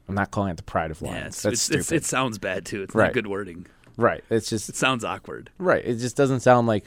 I'm 0.09 0.17
not 0.17 0.33
calling 0.33 0.51
it 0.51 0.57
the 0.57 0.65
Pride 0.65 0.91
of 0.91 1.01
Yeah, 1.01 1.11
Lions. 1.11 1.27
it's, 1.37 1.43
that's 1.43 1.53
it's, 1.55 1.63
stupid. 1.63 1.81
it's, 1.81 1.93
it 1.93 2.05
sounds 2.05 2.39
bad 2.39 2.67
too. 2.67 2.83
It's 2.83 2.95
Right. 2.95 3.05
not 3.07 3.15
good 3.15 3.29
wording. 3.29 3.67
Right. 3.97 4.23
It's 4.31 4.49
just 4.49 4.69
It 4.69 4.77
sounds 4.77 5.05
awkward. 5.05 5.51
Right. 5.59 5.85
It 5.85 5.97
just 5.97 6.17
doesn't 6.17 6.41
sound 6.41 6.67
like. 6.67 6.85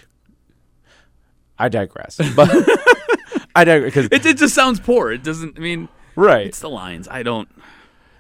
I 1.58 1.70
digress, 1.70 2.18
but 2.36 2.50
I 3.56 3.64
digress 3.64 3.94
because 3.94 4.06
It, 4.12 4.26
it 4.26 4.38
just 4.38 4.54
sounds 4.54 4.80
poor. 4.80 5.12
It 5.12 5.24
doesn't. 5.24 5.58
I 5.58 5.62
mean, 5.62 5.88
right, 6.16 6.48
it's 6.48 6.60
the 6.60 6.70
lines. 6.70 7.08
I 7.08 7.24
don't. 7.24 7.48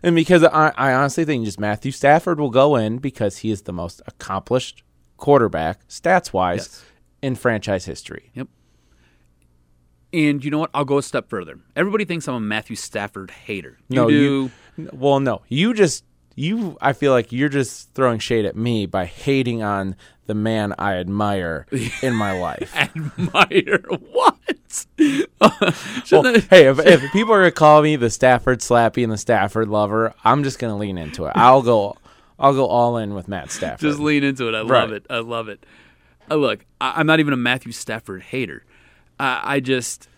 and 0.02 0.16
because 0.16 0.44
I, 0.44 0.72
I 0.78 0.94
honestly 0.94 1.26
think 1.26 1.44
just 1.44 1.60
Matthew 1.60 1.92
Stafford 1.92 2.40
will 2.40 2.50
go 2.50 2.76
in 2.78 3.00
because 3.00 3.40
he 3.40 3.52
is 3.52 3.64
the 3.64 3.74
most 3.74 4.02
accomplished 4.08 4.84
quarterback 5.18 5.86
stats 5.90 6.32
wise 6.32 6.58
Yes. 6.60 6.86
in 7.22 7.36
franchise 7.36 7.84
history. 7.86 8.32
Yep. 8.36 8.48
And 10.14 10.44
you 10.46 10.50
know 10.52 10.60
what? 10.60 10.70
I'll 10.74 10.86
go 10.86 10.98
a 10.98 11.04
step 11.04 11.30
further. 11.30 11.60
Everybody 11.76 12.06
thinks 12.06 12.28
I'm 12.30 12.36
a 12.36 12.40
Matthew 12.40 12.78
Stafford 12.78 13.32
hater. 13.32 13.78
You 13.90 13.96
no, 13.96 14.10
do. 14.10 14.52
you. 14.78 14.90
Well, 14.94 15.20
no, 15.20 15.42
you 15.50 15.74
just 15.74 16.06
you. 16.36 16.78
I 16.82 16.94
feel 16.94 17.12
like 17.12 17.32
you're 17.32 17.50
just 17.50 17.92
throwing 17.94 18.20
shade 18.20 18.46
at 18.46 18.56
me 18.56 18.86
by 18.86 19.06
hating 19.06 19.64
on 19.64 19.96
the 20.28 20.34
man 20.36 20.74
I 20.80 20.96
admire 20.96 21.66
in 22.02 22.14
my 22.16 22.32
life. 22.40 22.76
admire 22.76 23.84
what? 24.12 24.36
Well, 26.12 26.28
I- 26.28 26.40
hey, 26.50 26.68
if, 26.68 26.80
if 26.80 27.12
people 27.12 27.34
are 27.34 27.40
gonna 27.42 27.52
call 27.52 27.82
me 27.82 27.96
the 27.96 28.10
Stafford 28.10 28.60
slappy 28.60 29.04
and 29.04 29.12
the 29.12 29.18
Stafford 29.18 29.70
lover, 29.70 30.14
I'm 30.24 30.44
just 30.44 30.60
gonna 30.60 30.78
lean 30.78 30.98
into 30.98 31.26
it. 31.26 31.34
I'll 31.36 31.62
go, 31.62 31.96
I'll 32.40 32.54
go 32.54 32.66
all 32.68 32.98
in 32.98 33.14
with 33.14 33.28
Matt 33.28 33.52
Stafford. 33.52 33.80
Just 33.80 34.00
lean 34.00 34.24
into 34.24 34.48
it. 34.50 34.56
I 34.56 34.60
Right. 34.62 34.82
love 34.82 34.92
it. 34.92 35.06
I 35.10 35.20
love 35.20 35.48
it. 35.50 35.66
Uh, 36.30 36.36
look, 36.36 36.66
I, 36.82 36.94
I'm 37.00 37.08
not 37.08 37.20
even 37.20 37.34
a 37.34 37.38
Matthew 37.38 37.72
Stafford 37.72 38.24
hater. 38.24 38.64
I, 39.20 39.42
I 39.56 39.60
just, 39.62 40.10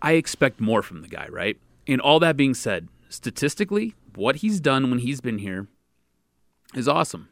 I 0.00 0.12
expect 0.12 0.60
more 0.60 0.82
from 0.82 1.02
the 1.02 1.08
guy, 1.08 1.26
right? 1.30 1.58
And 1.86 2.00
all 2.00 2.20
that 2.20 2.36
being 2.36 2.54
said, 2.54 2.88
statistically, 3.08 3.94
what 4.16 4.36
he's 4.36 4.60
done 4.60 4.90
when 4.90 4.98
he's 5.00 5.20
been 5.20 5.38
here 5.38 5.68
is 6.74 6.88
awesome. 6.88 7.28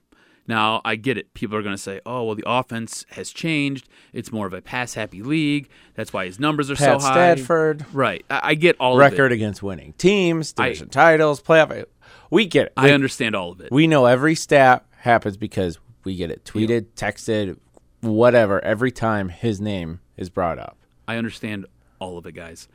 Now, 0.49 0.81
I 0.85 0.97
get 0.97 1.17
it. 1.17 1.35
People 1.35 1.57
are 1.57 1.63
going 1.63 1.77
to 1.77 1.81
say, 1.81 2.01
oh, 2.05 2.25
well, 2.25 2.35
the 2.35 2.43
offense 2.45 3.07
has 3.11 3.31
changed. 3.31 3.89
It's 4.13 4.33
more 4.33 4.47
of 4.47 4.53
a 4.53 4.61
pass 4.61 4.95
happy 4.95 5.23
league. 5.23 5.69
That's 5.95 6.13
why 6.13 6.27
his 6.27 6.41
numbers 6.41 6.69
are 6.69 6.75
Pat 6.75 7.01
so 7.01 7.07
high. 7.07 7.35
Stafford 7.37 7.87
Right. 7.93 8.25
I, 8.29 8.41
I 8.43 8.55
get 8.55 8.77
all 8.81 8.97
record 8.97 9.27
of 9.27 9.33
it. 9.33 9.37
against 9.37 9.63
winning 9.63 9.93
teams, 9.99 10.53
division 10.53 10.89
titles, 10.89 11.41
playoff. 11.41 11.85
We 12.31 12.47
get 12.47 12.67
it. 12.67 12.73
I 12.77 12.85
Like, 12.87 12.93
understand 12.93 13.37
all 13.37 13.53
of 13.53 13.61
it. 13.61 13.71
we 13.71 13.87
know 13.87 14.07
every 14.07 14.35
stat 14.35 14.85
happens 14.99 15.37
because 15.37 15.79
we 16.03 16.17
get 16.17 16.31
it 16.33 16.45
tweeted, 16.45 16.87
texted, 16.97 17.59
whatever. 18.01 18.63
Every 18.65 18.91
time 18.91 19.29
his 19.29 19.61
name 19.61 20.01
is 20.17 20.29
brought 20.29 20.59
up. 20.59 20.77
I 21.07 21.19
understand 21.19 21.67
all 22.01 22.19
of 22.19 22.27
it, 22.27 22.33
guys. 22.33 22.67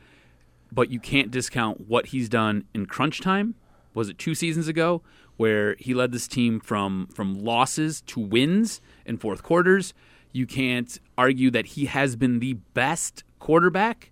But 0.72 0.90
you 0.90 1.02
can't 1.02 1.32
discount 1.32 1.88
what 1.90 2.08
he's 2.08 2.30
done 2.30 2.64
in 2.74 2.86
crunch 2.86 3.20
time. 3.20 3.56
Was 3.98 4.10
it 4.10 4.20
two 4.20 4.36
seasons 4.36 4.68
ago 4.68 5.02
where 5.38 5.76
he 5.80 5.96
led 5.96 6.12
this 6.12 6.28
team 6.28 6.60
from 6.60 7.08
from 7.12 7.34
losses 7.34 8.02
to 8.02 8.20
wins 8.20 8.80
in 9.08 9.18
fourth 9.18 9.42
quarters? 9.42 9.96
You 10.32 10.46
can't 10.46 11.00
argue 11.18 11.50
that 11.50 11.66
he 11.66 11.86
has 11.86 12.16
been 12.16 12.38
the 12.38 12.54
best 12.76 13.24
quarterback 13.40 14.12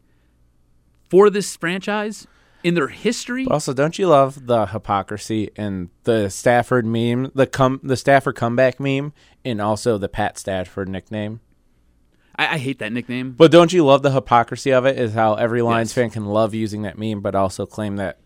for 1.08 1.30
this 1.30 1.56
franchise 1.56 2.26
in 2.64 2.74
their 2.74 2.88
history. 2.88 3.44
But 3.44 3.54
also, 3.54 3.74
don't 3.74 4.00
you 4.00 4.08
love 4.08 4.48
the 4.48 4.66
hypocrisy 4.66 5.52
and 5.56 5.92
the 6.04 6.30
Stafford 6.30 6.88
meme, 6.88 7.32
the 7.36 7.46
come 7.46 7.80
the 7.84 7.96
Stafford 7.96 8.36
comeback 8.36 8.80
meme, 8.80 9.14
and 9.44 9.62
also 9.62 10.00
the 10.00 10.10
Pat 10.10 10.40
Stafford 10.40 10.90
nickname? 10.90 11.42
I, 12.36 12.56
I 12.56 12.58
hate 12.58 12.80
that 12.80 12.92
nickname. 12.92 13.34
But 13.34 13.52
don't 13.52 13.72
you 13.72 13.86
love 13.86 14.02
the 14.02 14.14
hypocrisy 14.14 14.74
of 14.74 14.88
it? 14.88 14.98
Is 14.98 15.14
how 15.14 15.36
every 15.36 15.62
Lions 15.62 15.90
Yes. 15.92 15.94
fan 15.94 16.10
can 16.10 16.26
love 16.26 16.56
using 16.56 16.82
that 16.82 16.98
meme, 16.98 17.22
but 17.22 17.36
also 17.36 17.68
claim 17.68 17.98
that 17.98 18.18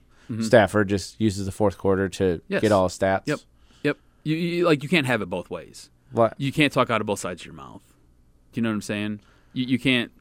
Stafford 0.42 0.90
just 0.90 1.20
uses 1.20 1.46
the 1.46 1.52
fourth 1.52 1.78
quarter 1.78 2.08
to 2.10 2.24
Mm-hmm. 2.24 2.54
Yes. 2.54 2.62
get 2.62 2.72
all 2.72 2.88
his 2.88 2.98
stats. 2.98 3.24
Yep, 3.26 3.40
yep. 3.84 3.98
You, 4.24 4.36
you 4.36 4.66
like 4.66 4.84
you 4.84 4.90
can't 4.90 5.08
have 5.08 5.22
it 5.22 5.30
both 5.30 5.50
ways. 5.50 5.90
What? 6.12 6.34
you 6.38 6.52
can't 6.52 6.74
talk 6.74 6.90
out 6.90 7.02
of 7.02 7.08
both 7.08 7.20
sides 7.20 7.42
of 7.42 7.46
your 7.46 7.54
mouth. 7.56 7.82
Do 8.52 8.60
you 8.60 8.64
know 8.64 8.70
what 8.70 8.76
I'm 8.76 8.82
saying? 8.82 9.20
You, 9.54 9.66
you 9.66 9.80
can't, 9.80 10.12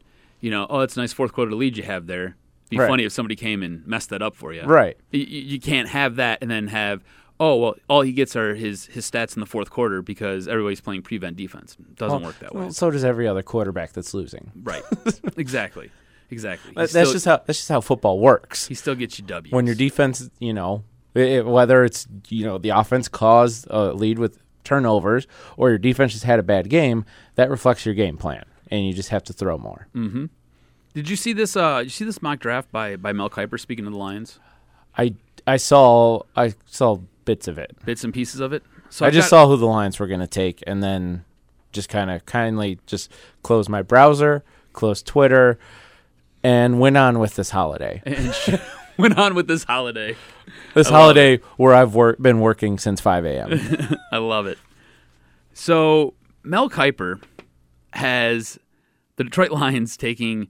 you 0.41 0.51
know, 0.51 0.67
oh, 0.69 0.81
it's 0.81 0.97
a 0.97 1.01
nice 1.01 1.13
fourth 1.13 1.33
quarter 1.33 1.55
lead 1.55 1.77
you 1.77 1.83
have 1.85 2.07
there. 2.07 2.37
Be 2.69 2.77
Right. 2.79 2.89
funny 2.89 3.05
if 3.05 3.13
somebody 3.13 3.37
came 3.37 3.63
and 3.63 3.87
messed 3.87 4.11
that 4.11 4.21
up 4.21 4.35
for 4.35 4.53
you. 4.53 4.63
Right. 4.63 4.99
You, 5.11 5.21
you 5.23 5.61
can't 5.61 5.89
have 5.89 6.17
that 6.17 6.39
and 6.43 6.51
then 6.51 6.69
have, 6.69 7.03
oh, 7.41 7.57
well, 7.57 7.75
all 7.89 8.03
he 8.03 8.13
gets 8.13 8.37
are 8.37 8.55
his, 8.55 8.85
his 8.87 9.11
stats 9.11 9.35
in 9.37 9.41
the 9.41 9.47
fourth 9.47 9.71
quarter 9.71 10.03
because 10.03 10.47
everybody's 10.47 10.83
playing 10.83 11.01
prevent 11.03 11.37
defense. 11.39 11.77
Doesn't 11.95 12.23
work 12.23 12.39
that 12.41 12.55
way. 12.55 12.61
Well, 12.65 12.73
so 12.73 12.91
does 12.91 13.05
every 13.05 13.27
other 13.27 13.43
quarterback 13.43 13.93
that's 13.93 14.13
losing. 14.13 14.53
right. 14.63 14.83
exactly. 15.39 15.91
Exactly. 16.31 16.71
He 16.71 16.75
That- 16.77 16.91
still, 16.91 17.01
that's 17.03 17.13
just 17.13 17.25
how 17.25 17.37
that's 17.47 17.59
just 17.59 17.69
how 17.69 17.81
football 17.81 18.19
works. 18.21 18.67
he 18.69 18.75
still 18.75 18.95
gets 18.95 19.19
you 19.19 19.25
W. 19.27 19.55
When 19.55 19.67
your 19.67 19.75
defense, 19.75 20.29
you 20.39 20.53
know, 20.53 20.85
it, 21.15 21.47
whether 21.47 21.85
it's 21.85 22.07
you 22.29 22.45
know 22.45 22.59
the 22.59 22.71
offense 22.71 23.09
caused 23.09 23.67
a 23.71 23.93
lead 23.93 24.19
with 24.19 24.39
turnovers 24.65 25.27
or 25.57 25.71
your 25.71 25.79
defense 25.79 26.13
just 26.13 26.25
had 26.25 26.39
a 26.39 26.43
bad 26.43 26.69
game, 26.69 27.05
that 27.37 27.49
reflects 27.51 27.87
your 27.87 27.95
game 27.95 28.17
plan, 28.19 28.45
and 28.71 28.87
you 28.87 28.93
just 28.93 29.09
have 29.09 29.25
to 29.25 29.33
throw 29.33 29.57
more. 29.57 29.89
Did 30.95 31.09
you 31.09 31.17
see 31.17 31.33
this? 31.33 31.57
Uh, 31.57 31.81
you 31.85 31.91
see 31.91 32.05
this 32.05 32.21
mock 32.23 32.41
draft 32.41 32.71
by 32.73 32.97
by 32.97 33.13
Mel 33.13 33.31
Kiper? 33.31 33.59
Speaking 33.59 33.85
to 33.85 33.91
the 33.91 33.97
Lions, 33.97 34.39
I 34.97 35.15
I 35.47 35.57
saw 35.57 36.23
I 36.37 36.55
saw 36.67 36.99
bits 37.25 37.49
of 37.49 37.59
it. 37.59 37.77
bits 37.85 38.05
and 38.05 38.13
pieces 38.13 38.41
of 38.41 38.53
it. 38.53 38.63
So 38.91 39.05
I 39.05 39.09
I've 39.09 39.15
just 39.15 39.27
got- 39.31 39.45
saw 39.45 39.49
who 39.49 39.57
the 39.57 39.67
Lions 39.67 39.99
were 39.99 40.07
going 40.07 40.21
to 40.21 40.27
take, 40.27 40.63
and 40.67 40.83
then 40.83 41.25
just 41.73 41.89
kind 41.89 42.11
of 42.11 42.25
kindly 42.27 42.79
just 42.87 43.13
closed 43.43 43.69
my 43.69 43.83
browser, 43.83 44.43
closed 44.73 45.07
Twitter, 45.07 45.59
and 46.43 46.81
went 46.81 46.97
on 46.97 47.19
with 47.19 47.35
this 47.35 47.51
holiday. 47.51 48.03
and 48.07 48.35
sh- 48.35 48.55
went 48.97 49.19
on 49.19 49.35
with 49.35 49.49
this 49.49 49.65
holiday. 49.65 50.17
This 50.75 50.89
holiday 50.89 51.39
where 51.57 51.75
I've 51.75 51.95
wor- 51.95 52.17
been 52.21 52.41
working 52.41 52.79
since 52.79 53.01
5 53.01 53.25
a.m. 53.25 53.99
I 54.13 54.19
love 54.19 54.47
it. 54.47 54.59
So 55.53 56.15
Mel 56.43 56.71
Kiper 56.71 57.23
has 57.93 58.59
the 59.17 59.25
Detroit 59.25 59.51
Lions 59.51 59.97
taking 59.97 60.49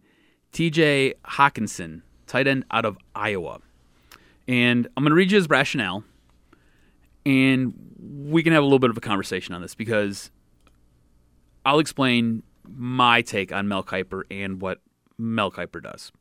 T.J. 0.52 1.14
Hockenson, 1.24 2.02
tight 2.26 2.46
end 2.46 2.64
out 2.70 2.84
of 2.84 2.98
Iowa, 3.14 3.60
and 4.46 4.86
I'm 4.96 5.04
going 5.04 5.10
to 5.10 5.16
read 5.16 5.30
you 5.30 5.36
his 5.36 5.48
rationale, 5.48 6.04
and 7.24 7.74
we 7.98 8.42
can 8.42 8.52
have 8.52 8.62
a 8.62 8.66
little 8.66 8.78
bit 8.78 8.90
of 8.90 8.96
a 8.96 9.00
conversation 9.00 9.54
on 9.54 9.62
this 9.62 9.74
because 9.74 10.30
I'll 11.64 11.78
explain 11.78 12.42
my 12.66 13.22
take 13.22 13.52
on 13.52 13.68
Mel 13.68 13.82
Kiper 13.82 14.22
and 14.30 14.60
what 14.60 14.80
Mel 15.18 15.50
Kiper 15.50 15.82
does. 15.82 16.12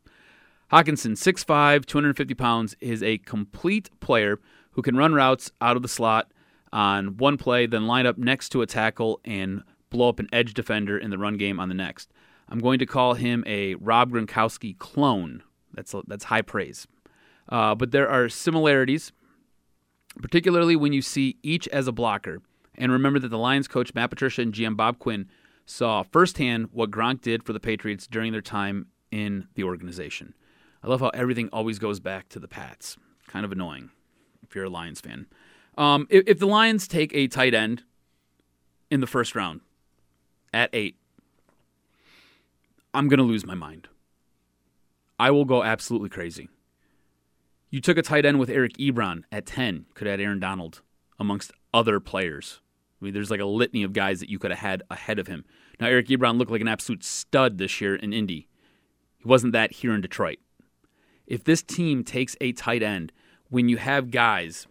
Hockenson, 0.72 1.12
6'5, 1.12 1.86
250 1.86 2.34
pounds, 2.34 2.76
is 2.82 3.02
a 3.02 3.20
complete 3.20 3.90
player 4.00 4.40
who 4.72 4.82
can 4.82 4.98
run 4.98 5.14
routes 5.14 5.52
out 5.62 5.76
of 5.76 5.82
the 5.82 5.88
slot 5.88 6.32
on 6.74 7.18
one 7.18 7.38
play, 7.38 7.66
then 7.66 7.88
line 7.88 8.06
up 8.06 8.18
next 8.18 8.50
to 8.50 8.62
a 8.62 8.66
tackle 8.66 9.22
and 9.24 9.64
blow 9.90 10.10
up 10.10 10.20
an 10.20 10.28
edge 10.34 10.54
defender 10.54 10.98
in 10.98 11.10
the 11.10 11.18
run 11.18 11.38
game 11.38 11.60
on 11.60 11.70
the 11.70 11.76
next. 11.76 12.12
I'm 12.50 12.60
going 12.60 12.80
to 12.80 12.86
call 12.86 13.14
him 13.14 13.44
a 13.48 13.76
Rob 13.76 14.12
Gronkowski 14.12 14.78
clone. 14.78 15.44
That's 15.74 15.94
that's 16.08 16.26
high 16.26 16.42
praise. 16.42 16.88
Uh, 17.50 17.76
but 17.76 17.92
there 17.92 18.10
are 18.10 18.28
similarities, 18.28 19.12
particularly 20.22 20.76
when 20.76 20.94
you 20.94 21.02
see 21.02 21.38
each 21.44 21.68
as 21.70 21.88
a 21.88 21.92
blocker. 21.92 22.42
And 22.76 22.92
remember 22.92 23.20
that 23.20 23.30
the 23.30 23.38
Lions 23.38 23.68
coach 23.68 23.94
Matt 23.94 24.10
Patricia 24.10 24.42
and 24.42 24.54
GM 24.54 24.76
Bob 24.76 25.00
Quinn 25.00 25.28
saw 25.68 26.02
firsthand 26.02 26.70
what 26.72 26.90
Gronk 26.90 27.22
did 27.22 27.44
for 27.44 27.54
the 27.54 27.60
Patriots 27.60 28.08
during 28.08 28.32
their 28.32 28.42
time 28.42 28.88
in 29.12 29.48
the 29.54 29.64
organization. 29.64 30.34
I 30.82 30.88
love 30.88 31.02
how 31.02 31.10
everything 31.10 31.50
always 31.52 31.78
goes 31.78 32.00
back 32.00 32.30
to 32.30 32.40
the 32.40 32.48
Pats. 32.48 32.98
Kind 33.28 33.46
of 33.46 33.52
annoying 33.52 33.92
if 34.42 34.56
you're 34.56 34.66
a 34.66 34.70
Lions 34.70 35.02
fan. 35.02 35.28
Um, 35.78 36.08
if, 36.10 36.24
if 36.26 36.40
the 36.40 36.48
Lions 36.48 36.88
take 36.88 37.14
a 37.14 37.28
tight 37.28 37.54
end 37.54 37.84
in 38.90 39.02
the 39.02 39.08
first 39.08 39.36
round 39.36 39.60
at 40.54 40.70
eight, 40.72 40.96
I'm 42.94 43.10
going 43.10 43.20
to 43.20 43.24
lose 43.24 43.46
my 43.46 43.54
mind. 43.54 43.90
I 45.20 45.32
will 45.32 45.46
go 45.46 45.64
absolutely 45.64 46.10
crazy. 46.10 46.48
You 47.70 47.82
took 47.82 47.98
a 47.98 48.02
tight 48.02 48.26
end 48.26 48.40
with 48.40 48.50
Eric 48.50 48.78
Ebron 48.78 49.24
at 49.32 49.46
10, 49.46 49.88
could 49.94 50.08
add 50.08 50.22
Aaron 50.22 50.40
Donald 50.40 50.82
amongst 51.20 51.52
other 51.74 52.00
players. 52.00 52.62
I 53.00 53.06
mean, 53.06 53.14
there's 53.14 53.32
like 53.32 53.40
a 53.40 53.46
litany 53.46 53.84
of 53.84 53.94
guys 53.94 54.20
that 54.20 54.30
you 54.30 54.40
could 54.40 54.52
have 54.52 54.60
had 54.60 54.84
ahead 54.90 55.20
of 55.20 55.28
him. 55.28 55.46
Now, 55.80 55.88
Eric 55.88 56.08
Ebron 56.08 56.38
looked 56.38 56.52
like 56.52 56.62
an 56.62 56.68
absolute 56.68 57.04
stud 57.04 57.58
this 57.58 57.80
year 57.80 57.96
in 57.96 58.14
Indy. 58.14 58.48
He 59.18 59.28
wasn't 59.28 59.54
that 59.54 59.72
here 59.72 59.94
in 59.94 60.02
Detroit. 60.02 60.40
If 61.28 61.44
this 61.44 61.62
team 61.62 62.04
takes 62.04 62.36
a 62.42 62.54
tight 62.54 62.82
end, 62.82 63.12
when 63.50 63.70
you 63.70 63.78
have 63.78 64.12
guys, 64.12 64.68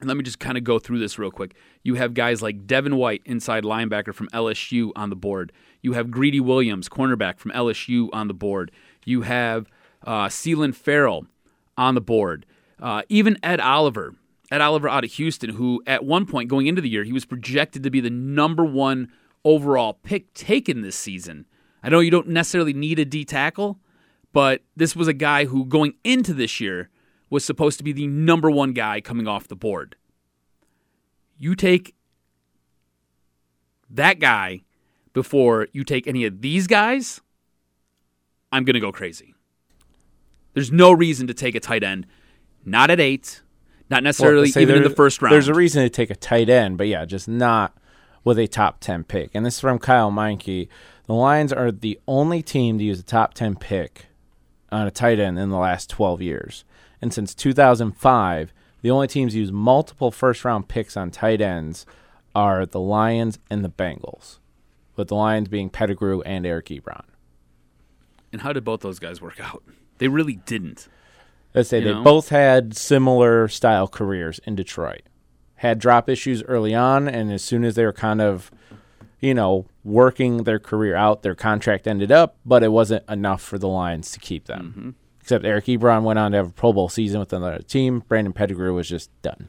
and 0.00 0.08
let 0.08 0.16
me 0.16 0.22
just 0.22 0.38
kind 0.38 0.56
of 0.56 0.64
go 0.64 0.78
through 0.78 0.98
this 0.98 1.18
real 1.18 1.30
quick. 1.30 1.54
You 1.82 1.96
have 1.96 2.14
guys 2.14 2.40
like 2.40 2.66
Devin 2.66 2.96
White, 2.96 3.22
inside 3.24 3.64
linebacker 3.64 4.14
from 4.14 4.28
LSU, 4.28 4.92
on 4.94 5.10
the 5.10 5.16
board. 5.16 5.52
You 5.82 5.94
have 5.94 6.10
Greedy 6.10 6.40
Williams, 6.40 6.88
cornerback 6.88 7.38
from 7.38 7.50
LSU, 7.52 8.08
on 8.12 8.28
the 8.28 8.34
board. 8.34 8.70
You 9.04 9.22
have 9.22 9.66
uh, 10.04 10.28
Ferrell 10.28 11.26
on 11.76 11.94
the 11.94 12.00
board. 12.00 12.46
Uh, 12.80 13.02
even 13.08 13.36
Ed 13.42 13.58
Oliver, 13.58 14.14
Ed 14.50 14.60
Oliver 14.60 14.88
out 14.88 15.04
of 15.04 15.12
Houston, 15.12 15.50
who 15.50 15.82
at 15.86 16.04
one 16.04 16.26
point 16.26 16.48
going 16.48 16.66
into 16.66 16.80
the 16.80 16.88
year, 16.88 17.04
he 17.04 17.12
was 17.12 17.24
projected 17.24 17.82
to 17.82 17.90
be 17.90 18.00
the 18.00 18.10
number 18.10 18.64
one 18.64 19.12
overall 19.44 19.92
pick 19.92 20.32
taken 20.34 20.80
this 20.80 20.96
season 20.96 21.46
I 21.82 21.88
know 21.88 22.00
you 22.00 22.10
don't 22.10 22.28
necessarily 22.28 22.72
need 22.72 22.98
a 22.98 23.04
D 23.04 23.24
tackle, 23.24 23.78
but 24.32 24.62
this 24.76 24.96
was 24.96 25.08
a 25.08 25.12
guy 25.12 25.44
who 25.44 25.64
going 25.64 25.94
into 26.04 26.34
this 26.34 26.60
year 26.60 26.90
was 27.30 27.44
supposed 27.44 27.78
to 27.78 27.84
be 27.84 27.92
the 27.92 28.06
number 28.06 28.50
one 28.50 28.72
guy 28.72 29.00
coming 29.00 29.28
off 29.28 29.48
the 29.48 29.56
board. 29.56 29.96
You 31.38 31.54
take 31.54 31.94
that 33.90 34.18
guy 34.18 34.62
before 35.12 35.68
you 35.72 35.84
take 35.84 36.06
any 36.06 36.24
of 36.24 36.40
these 36.40 36.66
guys, 36.66 37.20
I'm 38.50 38.64
going 38.64 38.74
to 38.74 38.80
go 38.80 38.92
crazy. 38.92 39.34
There's 40.54 40.72
no 40.72 40.90
reason 40.90 41.26
to 41.28 41.34
take 41.34 41.54
a 41.54 41.60
tight 41.60 41.84
end, 41.84 42.06
not 42.64 42.90
at 42.90 42.98
eight, 42.98 43.42
not 43.90 44.02
necessarily 44.02 44.48
say 44.48 44.62
even 44.62 44.76
in 44.76 44.82
the 44.82 44.90
first 44.90 45.22
round. 45.22 45.32
There's 45.32 45.48
a 45.48 45.54
reason 45.54 45.82
to 45.82 45.88
take 45.90 46.10
a 46.10 46.16
tight 46.16 46.48
end, 46.48 46.78
but 46.78 46.88
yeah, 46.88 47.04
just 47.04 47.28
not 47.28 47.76
with 48.24 48.38
a 48.38 48.46
top 48.46 48.80
10 48.80 49.04
pick. 49.04 49.30
And 49.34 49.46
this 49.46 49.54
is 49.54 49.60
from 49.60 49.78
Kyle 49.78 50.10
Meinke. 50.10 50.68
The 51.06 51.14
Lions 51.14 51.52
are 51.52 51.72
the 51.72 51.98
only 52.06 52.42
team 52.42 52.78
to 52.78 52.84
use 52.84 53.00
a 53.00 53.04
top 53.04 53.34
10 53.34 53.56
pick 53.56 54.06
on 54.70 54.86
a 54.86 54.90
tight 54.90 55.18
end 55.18 55.38
in 55.38 55.48
the 55.48 55.56
last 55.56 55.88
12 55.88 56.20
years. 56.20 56.64
And 57.00 57.14
since 57.14 57.34
2005, 57.34 58.52
the 58.82 58.90
only 58.90 59.06
teams 59.06 59.32
to 59.32 59.38
use 59.38 59.50
multiple 59.52 60.10
first 60.10 60.44
round 60.44 60.68
picks 60.68 60.96
on 60.96 61.10
tight 61.10 61.40
ends 61.40 61.86
are 62.34 62.66
the 62.66 62.80
Lions 62.80 63.38
and 63.48 63.64
the 63.64 63.70
Bengals, 63.70 64.38
with 64.96 65.08
the 65.08 65.14
Lions 65.14 65.48
being 65.48 65.70
Pettigrew 65.70 66.20
and 66.22 66.44
Eric 66.44 66.66
Ebron. 66.66 67.04
and 68.32 68.42
how 68.42 68.52
did 68.52 68.64
both 68.64 68.80
those 68.80 68.98
guys 68.98 69.22
work 69.22 69.40
out? 69.40 69.62
They 69.96 70.08
really 70.08 70.36
didn't. 70.44 70.86
Let's 71.58 71.70
say 71.70 71.80
You 71.80 71.86
they 71.86 71.92
know? 71.94 72.04
both 72.04 72.28
had 72.28 72.76
similar 72.76 73.48
style 73.48 73.88
careers 73.88 74.38
in 74.44 74.54
Detroit. 74.54 75.02
Had 75.56 75.80
drop 75.80 76.08
issues 76.08 76.40
early 76.44 76.72
on, 76.72 77.08
and 77.08 77.32
as 77.32 77.42
soon 77.42 77.64
as 77.64 77.74
they 77.74 77.84
were 77.84 77.92
kind 77.92 78.20
of, 78.20 78.52
you 79.18 79.34
know, 79.34 79.66
working 79.82 80.44
their 80.44 80.60
career 80.60 80.94
out, 80.94 81.22
their 81.22 81.34
contract 81.34 81.88
ended 81.88 82.12
up, 82.12 82.36
but 82.46 82.62
it 82.62 82.70
wasn't 82.70 83.02
enough 83.08 83.42
for 83.42 83.58
the 83.58 83.66
Lions 83.66 84.12
to 84.12 84.20
keep 84.20 84.44
them. 84.44 84.74
Mm-hmm. 84.76 84.90
Except 85.20 85.44
Eric 85.44 85.64
Ebron 85.64 86.04
went 86.04 86.20
on 86.20 86.30
to 86.30 86.36
have 86.36 86.46
a 86.50 86.52
Pro 86.52 86.72
Bowl 86.72 86.88
season 86.88 87.18
with 87.18 87.32
another 87.32 87.58
team. 87.58 88.04
Brandon 88.06 88.32
Pettigrew 88.32 88.72
was 88.72 88.88
just 88.88 89.10
done. 89.20 89.48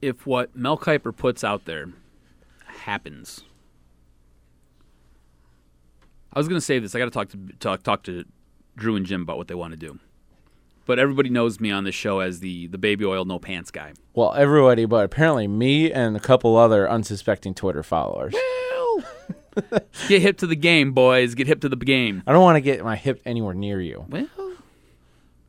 If 0.00 0.24
what 0.24 0.54
Mel 0.54 0.78
Kiper 0.78 1.14
puts 1.14 1.42
out 1.42 1.64
there 1.64 1.88
happens, 2.64 3.42
I 6.32 6.38
was 6.38 6.46
going 6.46 6.60
to 6.60 6.64
say 6.64 6.78
this. 6.78 6.94
I 6.94 7.00
got 7.00 7.06
to 7.06 7.10
talk 7.10 7.28
to 7.30 7.38
talk 7.58 7.82
talk 7.82 8.02
to 8.04 8.24
Drew 8.76 8.96
and 8.96 9.06
Jim 9.06 9.22
about 9.22 9.36
what 9.36 9.48
they 9.48 9.54
want 9.54 9.72
to 9.72 9.76
do. 9.76 9.98
But 10.84 10.98
everybody 10.98 11.28
knows 11.28 11.60
me 11.60 11.70
on 11.70 11.84
this 11.84 11.94
show 11.94 12.20
as 12.20 12.40
the 12.40 12.66
the 12.66 12.78
baby 12.78 13.04
oil 13.04 13.24
no 13.24 13.38
pants 13.38 13.70
guy. 13.70 13.92
Well, 14.14 14.34
everybody, 14.34 14.84
but 14.84 15.04
apparently 15.04 15.46
me 15.46 15.92
and 15.92 16.16
a 16.16 16.20
couple 16.20 16.56
other 16.56 16.90
unsuspecting 16.90 17.54
Twitter 17.54 17.82
followers. 17.82 18.34
Well, 18.34 19.04
Get 20.08 20.22
hip 20.22 20.38
to 20.38 20.46
the 20.46 20.56
game, 20.56 20.92
boys. 20.92 21.34
Get 21.34 21.46
hip 21.46 21.60
to 21.60 21.68
the 21.68 21.76
game. 21.76 22.22
I 22.26 22.32
don't 22.32 22.42
want 22.42 22.56
to 22.56 22.60
get 22.60 22.82
my 22.82 22.96
hip 22.96 23.20
anywhere 23.24 23.54
near 23.54 23.80
you. 23.80 24.06
Well, 24.08 24.26
you 24.38 24.56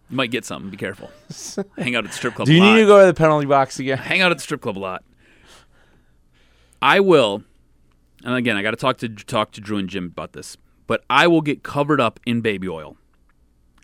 might 0.10 0.30
get 0.30 0.46
something. 0.46 0.70
Be 0.70 0.78
careful. 0.78 1.10
Hang 1.78 1.96
out 1.96 2.04
at 2.04 2.12
the 2.12 2.16
strip 2.18 2.36
club. 2.36 2.46
Do 2.46 2.54
you 2.54 2.60
need 2.62 2.82
to 2.82 2.86
go 2.86 3.00
to 3.00 3.06
the 3.08 3.14
penalty 3.14 3.46
box 3.46 3.80
again? 3.80 3.98
hang 3.98 4.22
out 4.22 4.32
at 4.32 4.38
the 4.38 4.44
strip 4.44 4.62
club 4.62 4.78
a 4.78 4.80
lot. 4.80 5.04
I 6.82 7.00
will, 7.00 7.44
and 8.26 8.36
again, 8.36 8.58
I 8.58 8.62
got 8.62 8.72
to 8.72 8.78
talk 8.78 8.98
to 8.98 9.10
talk 9.10 9.52
to 9.54 9.62
Drew 9.62 9.78
and 9.78 9.90
Jim 9.90 10.08
about 10.08 10.34
this. 10.34 10.58
But 10.86 11.06
I 11.10 11.28
will 11.28 11.42
get 11.42 11.64
covered 11.64 12.02
up 12.02 12.20
in 12.26 12.42
baby 12.42 12.68
oil. 12.68 12.98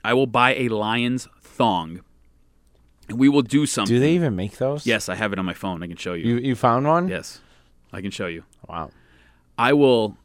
I 0.04 0.14
will 0.14 0.28
buy 0.28 0.56
a 0.56 0.70
lion's 0.70 1.28
thong, 1.42 2.02
and 3.10 3.20
we 3.20 3.28
will 3.30 3.42
do 3.42 3.66
something. 3.66 3.94
Do 3.96 4.00
they 4.00 4.14
even 4.14 4.36
make 4.36 4.58
those? 4.58 4.86
Yes, 4.86 5.10
I 5.10 5.16
have 5.16 5.34
it 5.34 5.40
on 5.40 5.46
my 5.46 5.54
phone. 5.54 5.84
I 5.84 5.88
can 5.88 5.98
show 5.98 6.14
you. 6.14 6.26
You 6.36 6.38
you 6.38 6.56
found 6.56 6.88
one? 6.88 7.08
yes, 7.08 7.42
I 7.92 8.02
can 8.02 8.12
show 8.12 8.28
you. 8.28 8.44
Wow. 8.68 8.92
I 9.58 9.74
will 9.74 10.18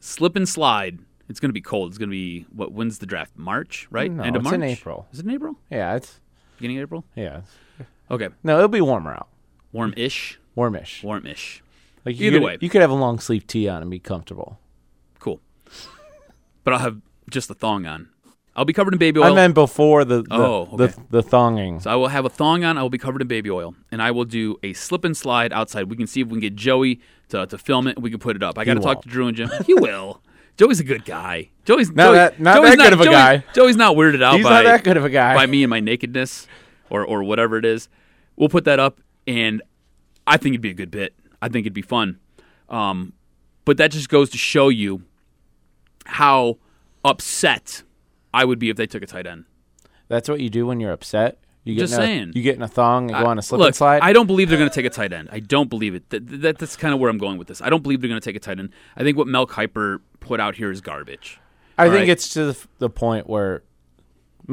slip 0.00 0.34
and 0.36 0.48
slide. 0.48 0.98
It's 1.28 1.38
going 1.38 1.50
to 1.50 1.54
be 1.54 1.60
cold. 1.60 1.90
It's 1.92 1.98
going 1.98 2.08
to 2.08 2.12
be 2.12 2.46
what? 2.52 2.72
When's 2.72 2.98
the 2.98 3.06
draft? 3.06 3.32
March, 3.36 3.86
right? 3.90 4.10
No, 4.10 4.24
End 4.24 4.34
of 4.34 4.40
it's 4.40 4.44
March. 4.50 4.54
in 4.54 4.62
April. 4.64 5.06
Is 5.12 5.20
it 5.20 5.24
in 5.26 5.30
April? 5.30 5.54
Yeah, 5.70 5.94
it's 5.94 6.18
Beginning 6.58 6.78
of 6.78 6.82
April? 6.82 7.04
yeah. 7.14 7.42
Okay, 8.10 8.28
No, 8.42 8.56
it'll 8.56 8.66
be 8.68 8.80
warmer 8.80 9.12
out. 9.12 9.28
warm-ish. 9.72 10.40
Warmish. 10.56 11.04
Warm-ish. 11.04 11.62
Like 12.04 12.16
Either 12.20 12.38
could- 12.38 12.44
way. 12.44 12.58
you 12.60 12.68
could 12.68 12.80
have 12.80 12.90
a 12.90 12.94
long 12.94 13.20
sleeve 13.20 13.46
tee 13.46 13.68
on 13.68 13.82
and 13.82 13.90
be 13.90 14.00
comfortable. 14.00 14.58
Cool. 15.20 15.40
But 16.64 16.72
I'll 16.74 16.80
have 16.80 17.00
just 17.30 17.46
the 17.46 17.54
thong 17.54 17.86
on. 17.86 18.08
I'll 18.60 18.66
be 18.66 18.74
covered 18.74 18.92
in 18.92 18.98
baby 18.98 19.18
oil. 19.20 19.32
I 19.32 19.34
meant 19.34 19.54
before 19.54 20.04
the 20.04 20.20
the, 20.22 20.28
Oh, 20.34 20.68
the, 20.76 20.84
okay. 20.84 21.02
the 21.08 21.22
thonging. 21.22 21.80
so 21.80 21.90
I 21.90 21.94
will 21.96 22.08
have 22.08 22.26
a 22.26 22.28
thong 22.28 22.62
on. 22.62 22.76
I 22.76 22.82
will 22.82 22.90
be 22.90 22.98
covered 22.98 23.22
in 23.22 23.26
baby 23.28 23.50
oil, 23.50 23.74
and 23.90 24.02
I 24.02 24.10
will 24.10 24.26
do 24.26 24.58
a 24.62 24.74
slip 24.74 25.02
and 25.04 25.16
slide 25.16 25.50
outside. 25.50 25.84
We 25.88 25.96
can 25.96 26.06
see 26.06 26.20
if 26.20 26.26
we 26.28 26.32
can 26.34 26.40
get 26.40 26.56
Joey 26.56 27.00
to, 27.30 27.46
to 27.46 27.56
film 27.56 27.86
it. 27.86 27.96
and 27.96 28.02
We 28.04 28.10
can 28.10 28.18
put 28.20 28.36
it 28.36 28.42
up. 28.42 28.58
I 28.58 28.64
got 28.66 28.74
to 28.74 28.80
talk 28.80 29.00
to 29.02 29.08
Drew 29.08 29.28
and 29.28 29.36
Jim. 29.36 29.48
He 29.64 29.72
will. 29.72 30.20
Joey's 30.58 30.78
a 30.78 30.84
good 30.84 31.06
guy. 31.06 31.48
Joey's 31.64 31.90
Not 31.90 32.04
Joey- 32.08 32.14
that- 32.16 32.38
not 32.40 32.56
Joey's 32.56 32.76
that 32.76 32.84
good 32.84 32.92
of 32.92 33.00
a 33.00 33.04
guy. 33.06 33.44
Joey's 33.54 33.76
not 33.76 33.96
weirded 33.96 34.22
out 34.22 34.34
He's 34.34 34.44
by 34.44 34.50
not 34.50 34.64
that 34.64 34.84
good 34.84 34.98
of 34.98 35.06
a 35.06 35.10
guy. 35.10 35.34
by 35.34 35.46
me 35.46 35.62
and 35.62 35.70
my 35.70 35.80
nakedness, 35.80 36.46
or 36.90 37.02
or 37.04 37.24
whatever 37.24 37.56
it 37.56 37.64
is. 37.64 37.88
We'll 38.36 38.50
put 38.50 38.64
that 38.66 38.78
up, 38.78 39.00
and 39.26 39.62
I 40.26 40.36
think 40.36 40.52
it'd 40.52 40.60
be 40.60 40.70
a 40.70 40.74
good 40.74 40.90
bit. 40.90 41.14
I 41.40 41.48
think 41.48 41.64
it'd 41.64 41.72
be 41.72 41.80
fun. 41.82 42.18
Um, 42.68 43.14
but 43.64 43.78
that 43.78 43.90
just 43.90 44.10
goes 44.10 44.28
to 44.30 44.38
show 44.38 44.68
you 44.68 45.02
how 46.04 46.58
upset 47.04 47.82
I 48.32 48.44
would 48.44 48.58
be 48.58 48.70
if 48.70 48.76
they 48.76 48.86
took 48.86 49.02
a 49.02 49.06
tight 49.06 49.26
end. 49.26 49.44
That's 50.08 50.28
what 50.28 50.40
you 50.40 50.50
do 50.50 50.66
when 50.66 50.80
you're 50.80 50.92
upset. 50.92 51.38
You 51.64 51.74
get 51.74 51.80
Just 51.82 51.94
in 51.94 52.00
a, 52.00 52.02
saying. 52.04 52.32
You 52.34 52.42
get 52.42 52.56
in 52.56 52.62
a 52.62 52.68
thong 52.68 53.10
and 53.10 53.22
go 53.22 53.28
on 53.28 53.38
a 53.38 53.42
slip 53.42 53.58
Look, 53.58 53.66
and 53.68 53.76
slide. 53.76 54.00
I 54.02 54.12
don't 54.12 54.26
believe 54.26 54.48
they're 54.48 54.58
going 54.58 54.70
to 54.70 54.74
take 54.74 54.86
a 54.86 54.90
tight 54.90 55.12
end. 55.12 55.28
I 55.30 55.40
don't 55.40 55.68
believe 55.68 55.94
it. 55.94 56.08
That, 56.10 56.26
that, 56.40 56.58
that's 56.58 56.74
kind 56.74 56.94
of 56.94 57.00
where 57.00 57.10
I'm 57.10 57.18
going 57.18 57.36
with 57.38 57.48
this. 57.48 57.60
I 57.60 57.68
don't 57.68 57.82
believe 57.82 58.00
they're 58.00 58.08
going 58.08 58.20
to 58.20 58.24
take 58.24 58.34
a 58.36 58.40
tight 58.40 58.58
end. 58.58 58.70
I 58.96 59.02
think 59.04 59.18
what 59.18 59.26
Mel 59.26 59.46
Kiper 59.46 60.00
put 60.20 60.40
out 60.40 60.54
here 60.56 60.70
is 60.70 60.80
garbage. 60.80 61.38
I 61.76 61.84
All 61.86 61.90
think 61.92 62.00
right. 62.00 62.08
it's 62.08 62.30
to 62.30 62.46
the, 62.46 62.66
the 62.78 62.88
point 62.90 63.28
where 63.28 63.62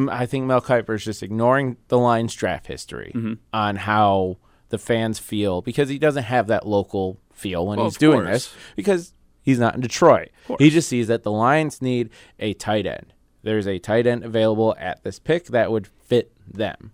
I 0.09 0.25
think 0.25 0.45
Mel 0.45 0.61
Kiper 0.61 0.95
is 0.95 1.05
just 1.05 1.23
ignoring 1.23 1.77
the 1.87 1.97
Lions 1.97 2.33
draft 2.35 2.67
history 2.67 3.11
Mm-hmm. 3.15 3.33
on 3.53 3.77
how 3.77 4.37
the 4.69 4.77
fans 4.77 5.17
feel 5.17 5.61
because 5.61 5.87
he 5.87 5.97
doesn't 5.97 6.23
have 6.23 6.47
that 6.47 6.67
local 6.67 7.19
feel 7.33 7.65
when 7.65 7.77
Well, 7.77 7.87
he's 7.87 7.97
doing 7.97 8.19
course. 8.23 8.47
this 8.47 8.53
because 8.75 9.13
he's 9.41 9.59
not 9.59 9.75
in 9.75 9.81
Detroit. 9.81 10.29
He 10.59 10.69
just 10.69 10.89
sees 10.89 11.07
that 11.07 11.23
the 11.23 11.31
Lions 11.31 11.81
need 11.81 12.09
a 12.37 12.53
tight 12.53 12.85
end. 12.85 13.13
There's 13.43 13.67
a 13.67 13.79
tight 13.79 14.07
end 14.07 14.23
available 14.23 14.75
at 14.79 15.03
this 15.03 15.19
pick 15.19 15.45
that 15.47 15.71
would 15.71 15.87
fit 15.87 16.31
them. 16.51 16.91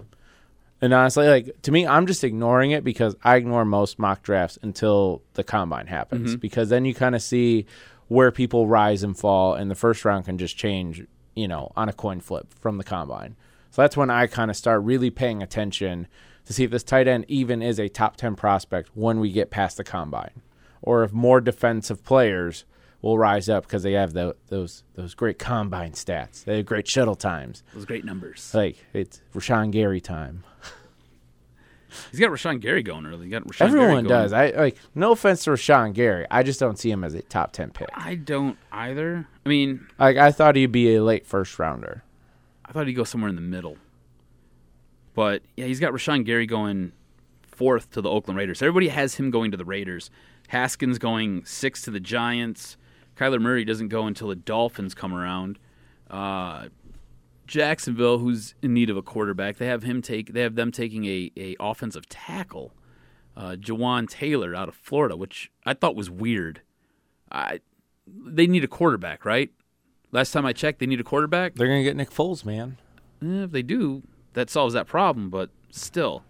And 0.82 0.94
honestly, 0.94 1.28
like 1.28 1.62
to 1.62 1.72
me, 1.72 1.88
I'm 1.88 2.06
just 2.08 2.24
ignoring 2.24 2.72
it 2.72 2.84
because 2.84 3.16
I 3.24 3.38
ignore 3.38 3.64
most 3.64 3.98
mock 3.98 4.22
drafts 4.22 4.60
until 4.62 5.22
the 5.34 5.44
combine 5.44 5.88
happens. 5.88 6.32
Mm-hmm. 6.32 6.40
Because 6.40 6.70
then 6.70 6.84
you 6.84 6.94
kind 6.94 7.16
of 7.16 7.22
see 7.22 7.66
where 8.10 8.32
people 8.32 8.68
rise 8.68 9.02
and 9.02 9.18
fall, 9.18 9.54
and 9.54 9.72
the 9.72 9.76
first 9.76 10.04
round 10.04 10.26
can 10.26 10.38
just 10.38 10.58
change, 10.58 11.04
you 11.36 11.48
know, 11.48 11.72
on 11.76 11.88
a 11.88 11.94
coin 11.94 12.20
flip 12.20 12.54
from 12.60 12.78
the 12.78 12.84
combine. 12.84 13.36
So 13.72 13.82
that's 13.82 13.98
when 13.98 14.10
I 14.10 14.28
kind 14.28 14.52
of 14.52 14.58
start 14.58 14.84
really 14.84 15.10
paying 15.10 15.42
attention 15.42 16.08
to 16.46 16.54
see 16.54 16.66
if 16.66 16.72
this 16.72 16.84
tight 16.84 17.08
end 17.08 17.26
even 17.28 17.62
is 17.62 17.80
a 17.80 17.88
top 17.88 18.18
10 18.18 18.36
prospect 18.36 18.90
when 18.94 19.20
we 19.20 19.32
get 19.32 19.50
past 19.50 19.78
the 19.78 19.84
combine, 19.84 20.42
or 20.82 21.04
if 21.04 21.14
more 21.14 21.40
defensive 21.40 22.04
players 22.04 22.66
will 23.04 23.18
rise 23.20 23.50
up 23.50 23.64
because 23.68 23.84
they 23.84 23.92
have 23.92 24.14
the, 24.14 24.36
those 24.48 24.84
those 24.96 25.14
great 25.14 25.38
combine 25.38 25.92
stats. 25.92 26.44
They 26.46 26.58
have 26.58 26.66
great 26.66 26.88
shuttle 26.88 27.16
times. 27.16 27.62
Those 27.76 27.86
great 27.86 28.04
numbers. 28.04 28.52
Like 28.56 28.78
it's 28.94 29.22
Rashan 29.36 29.70
Gary 29.70 30.02
time. 30.02 30.44
He's 32.10 32.20
got 32.20 32.32
Rashan 32.32 32.60
Gary 32.60 32.82
going 32.82 33.06
early. 33.06 33.26
He 33.26 33.30
got 33.30 33.44
Rashan 33.44 33.60
Gary 33.60 33.82
Everyone 33.84 34.04
does. 34.06 34.34
I 34.34 34.50
like 34.50 34.78
no 34.96 35.12
offense 35.12 35.44
to 35.44 35.52
Rashan 35.52 35.94
Gary. 35.94 36.26
I 36.32 36.42
just 36.42 36.60
don't 36.60 36.80
see 36.80 36.90
him 36.90 37.04
as 37.04 37.14
a 37.14 37.22
top 37.22 37.52
ten 37.52 37.70
pick. 37.70 37.90
I 37.94 38.16
don't 38.16 38.58
either. 38.72 39.28
I 39.46 39.50
mean, 39.50 39.86
Like 40.00 40.18
I 40.18 40.32
thought 40.32 40.56
he'd 40.56 40.72
be 40.72 40.96
a 40.96 41.04
late 41.04 41.28
first 41.28 41.60
rounder. 41.60 42.04
I 42.66 42.72
thought 42.72 42.88
he'd 42.88 42.94
go 42.94 43.04
somewhere 43.04 43.30
in 43.30 43.36
the 43.36 43.42
middle. 43.42 43.78
But 45.14 45.44
yeah, 45.56 45.66
he's 45.66 45.80
got 45.80 45.94
Rashan 45.94 46.26
Gary 46.26 46.48
going 46.48 46.94
fourth 47.44 47.92
to 47.92 48.02
the 48.02 48.10
Oakland 48.10 48.38
Raiders. 48.40 48.62
Everybody 48.64 48.88
has 48.88 49.16
him 49.16 49.30
going 49.30 49.52
to 49.52 49.58
the 49.58 49.66
Raiders. 49.66 50.10
Haskins 50.48 50.98
going 50.98 51.46
sixth 51.46 51.84
to 51.86 51.92
the 51.92 52.00
Giants. 52.00 52.78
Kyler 53.24 53.40
Murray 53.40 53.64
doesn't 53.64 53.88
go 53.88 54.06
until 54.06 54.28
the 54.28 54.36
Dolphins 54.36 54.94
come 54.94 55.14
around. 55.14 55.58
Uh, 56.10 56.68
Jacksonville, 57.48 58.18
who's 58.18 58.54
in 58.62 58.74
need 58.74 58.90
of 58.90 58.98
a 58.98 59.02
quarterback, 59.02 59.58
they 59.58 59.68
have 59.68 59.84
him 59.84 60.02
take. 60.02 60.34
They 60.34 60.42
have 60.42 60.56
them 60.56 60.72
taking 60.72 61.06
a, 61.06 61.32
a 61.38 61.56
offensive 61.60 62.10
tackle, 62.10 62.74
uh, 63.38 63.56
Jawaan 63.58 64.10
Taylor 64.10 64.54
out 64.54 64.68
of 64.68 64.76
Florida, 64.76 65.16
which 65.16 65.52
I 65.66 65.74
thought 65.74 65.96
was 65.96 66.10
weird. 66.10 66.62
I 67.32 67.62
they 68.06 68.46
need 68.46 68.66
a 68.66 68.68
quarterback, 68.68 69.24
right? 69.24 69.50
Last 70.12 70.32
time 70.32 70.46
I 70.46 70.52
checked, 70.52 70.80
they 70.80 70.86
need 70.86 71.00
a 71.00 71.04
quarterback. 71.06 71.56
They're 71.56 71.68
gonna 71.68 71.84
get 71.84 71.96
Nick 71.96 72.12
Foles, 72.12 72.44
man. 72.46 72.78
Eh, 73.22 73.44
if 73.44 73.52
they 73.52 73.62
do, 73.62 74.04
that 74.34 74.50
solves 74.50 74.74
that 74.74 74.88
problem. 74.88 75.30
But 75.30 75.50
still, 75.72 76.24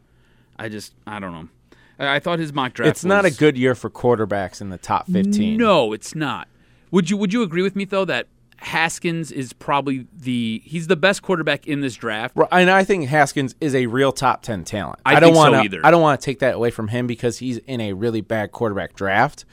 I 0.57 0.69
just 0.69 0.93
I 1.07 1.19
don't 1.19 1.31
know. 1.33 1.49
I, 1.97 2.15
I 2.15 2.19
thought 2.19 2.37
his 2.37 2.53
mock 2.53 2.73
draft. 2.73 2.91
It's 2.91 3.03
not 3.03 3.25
a 3.25 3.31
good 3.31 3.57
year 3.57 3.73
for 3.73 3.89
quarterbacks 3.89 4.61
in 4.61 4.69
the 4.69 4.77
top 4.77 5.07
fifteen. 5.07 5.57
No, 5.57 5.93
it's 5.93 6.13
not. 6.13 6.47
Would 6.93 7.09
you 7.09 7.17
Would 7.17 7.33
you 7.33 7.43
agree 7.43 7.61
with 7.61 7.75
me 7.75 7.83
though 7.85 8.05
that 8.05 8.27
Haskins 8.57 9.31
is 9.31 9.51
probably 9.51 10.07
the 10.15 10.61
he's 10.63 10.87
the 10.87 10.95
best 10.95 11.21
quarterback 11.21 11.67
in 11.67 11.81
this 11.81 11.95
draft? 11.95 12.37
And 12.51 12.69
I 12.69 12.83
think 12.85 13.09
Haskins 13.09 13.55
is 13.59 13.75
a 13.75 13.87
real 13.87 14.11
top 14.13 14.41
ten 14.43 14.63
talent. 14.63 14.99
I 15.05 15.19
don't 15.19 15.23
think 15.33 15.35
so 15.35 15.51
want 15.51 15.65
either. 15.65 15.81
I 15.85 15.91
don't 15.91 16.01
want 16.01 16.21
to 16.21 16.23
take 16.25 16.39
that 16.39 16.55
away 16.55 16.69
from 16.71 16.87
him 16.87 17.05
because 17.07 17.39
he's 17.39 17.57
in 17.57 17.81
a 17.81 17.91
really 17.93 18.21
bad 18.21 18.51
quarterback 18.53 18.93
draft. 18.95 19.43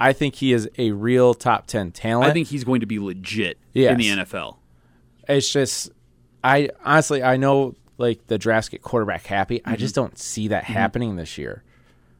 I 0.00 0.12
think 0.12 0.36
he 0.36 0.52
is 0.52 0.68
a 0.78 0.90
real 0.92 1.32
top 1.32 1.66
10 1.66 1.90
talent. 1.92 2.30
I 2.30 2.32
think 2.34 2.48
he's 2.48 2.64
going 2.64 2.80
to 2.80 2.86
be 2.86 2.98
legit 2.98 3.56
in 3.72 3.96
the 3.96 4.08
NFL. 4.08 4.56
it's 5.28 5.50
just 5.52 5.90
I 6.44 6.68
honestly 6.84 7.22
I 7.22 7.36
know 7.38 7.74
like 7.98 8.26
the 8.26 8.36
drafts 8.38 8.68
get 8.68 8.82
quarterback 8.82 9.24
happy. 9.26 9.60
I 9.64 9.70
Mm-hmm. 9.70 9.78
just 9.80 9.94
don't 9.94 10.18
see 10.18 10.48
that 10.48 10.64
happening 10.64 11.16
this 11.16 11.38
year. 11.38 11.62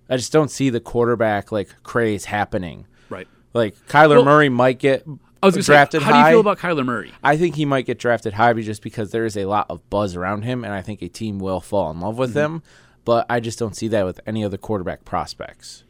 I 0.08 0.16
just 0.16 0.32
don't 0.32 0.50
see 0.50 0.70
the 0.70 0.80
quarterback 0.80 1.52
like 1.52 1.68
craze 1.82 2.24
happening. 2.24 2.86
Right. 3.10 3.28
Like 3.56 3.76
Kyler 3.88 4.16
Well, 4.16 4.24
Murray 4.24 4.48
might 4.48 4.78
get 4.78 5.04
I 5.42 5.46
was 5.46 5.54
to 5.54 5.62
say, 5.62 5.72
drafted 5.74 6.02
how 6.02 6.12
do 6.12 6.18
you 6.18 6.34
feel 6.34 6.40
about 6.40 6.58
Kyler 6.58 6.84
Murray? 6.84 7.12
I 7.22 7.36
think 7.36 7.54
he 7.56 7.64
might 7.64 7.86
get 7.86 7.98
drafted 7.98 8.34
high 8.34 8.52
just 8.54 8.82
because 8.82 9.10
there 9.10 9.24
is 9.24 9.36
a 9.36 9.44
lot 9.46 9.66
of 9.70 9.88
buzz 9.90 10.16
around 10.16 10.42
him, 10.42 10.64
and 10.64 10.72
I 10.72 10.82
think 10.82 11.02
a 11.02 11.08
team 11.08 11.38
will 11.38 11.60
fall 11.60 11.90
in 11.90 12.00
love 12.00 12.18
with 12.18 12.30
Mm-hmm. 12.30 12.56
him. 12.56 12.62
But 13.04 13.26
I 13.30 13.38
just 13.40 13.58
don't 13.58 13.76
see 13.76 13.86
that 13.88 14.04
with 14.04 14.18
any 14.26 14.44
other 14.44 14.56
quarterback 14.56 15.04
prospects. 15.04 15.84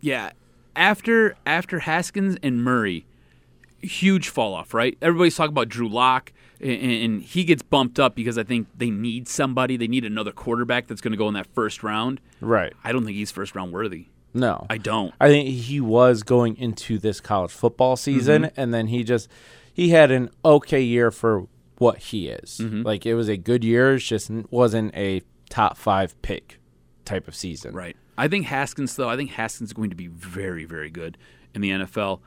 Yeah. 0.00 0.30
After 0.74 1.36
after 1.44 1.80
Haskins 1.80 2.38
and 2.42 2.64
Murray, 2.64 3.04
huge 3.82 4.28
fall 4.30 4.54
off, 4.54 4.72
right? 4.72 4.96
Everybody's 5.02 5.36
talking 5.36 5.52
about 5.52 5.68
Drew 5.68 5.88
Lock, 5.88 6.32
and, 6.60 6.70
and 6.80 7.22
he 7.22 7.44
gets 7.44 7.62
bumped 7.62 8.00
up 8.00 8.14
because 8.14 8.38
I 8.38 8.42
think 8.44 8.68
they 8.76 8.88
need 8.88 9.28
somebody. 9.28 9.76
They 9.76 9.88
need 9.88 10.04
another 10.06 10.32
quarterback 10.32 10.86
that's 10.86 11.02
going 11.02 11.12
to 11.12 11.18
go 11.18 11.28
in 11.28 11.34
that 11.34 11.46
first 11.54 11.82
round. 11.82 12.20
Right. 12.40 12.72
I 12.82 12.92
don't 12.92 13.04
think 13.04 13.16
he's 13.16 13.30
first 13.30 13.54
round 13.54 13.70
worthy. 13.72 14.06
No. 14.34 14.66
I 14.70 14.78
don't. 14.78 15.12
I 15.20 15.28
think 15.28 15.48
he 15.48 15.80
was 15.80 16.22
going 16.22 16.56
into 16.56 16.98
this 16.98 17.20
college 17.20 17.50
football 17.50 17.96
season, 17.96 18.50
and 18.56 18.72
then 18.72 18.86
he 18.86 19.04
just 19.04 19.28
he 19.72 19.90
had 19.90 20.10
an 20.10 20.30
okay 20.44 20.82
year 20.82 21.10
for 21.10 21.46
what 21.78 21.98
he 21.98 22.28
is. 22.28 22.60
Like 22.60 23.04
it 23.06 23.14
was 23.14 23.28
a 23.28 23.36
good 23.36 23.64
year, 23.64 23.94
it 23.94 23.98
just 24.00 24.30
wasn't 24.50 24.94
a 24.96 25.22
top 25.50 25.76
five 25.76 26.20
pick 26.22 26.58
type 27.04 27.26
of 27.28 27.34
season. 27.34 27.74
Right. 27.74 27.96
I 28.16 28.28
think 28.28 28.46
Haskins, 28.46 28.94
though, 28.96 29.08
I 29.08 29.16
think 29.16 29.30
Haskins 29.32 29.70
is 29.70 29.74
going 29.74 29.90
to 29.90 29.96
be 29.96 30.06
very, 30.06 30.64
very 30.64 30.90
good 30.90 31.16
in 31.54 31.60
the 31.60 31.70
NFL. 31.70 32.20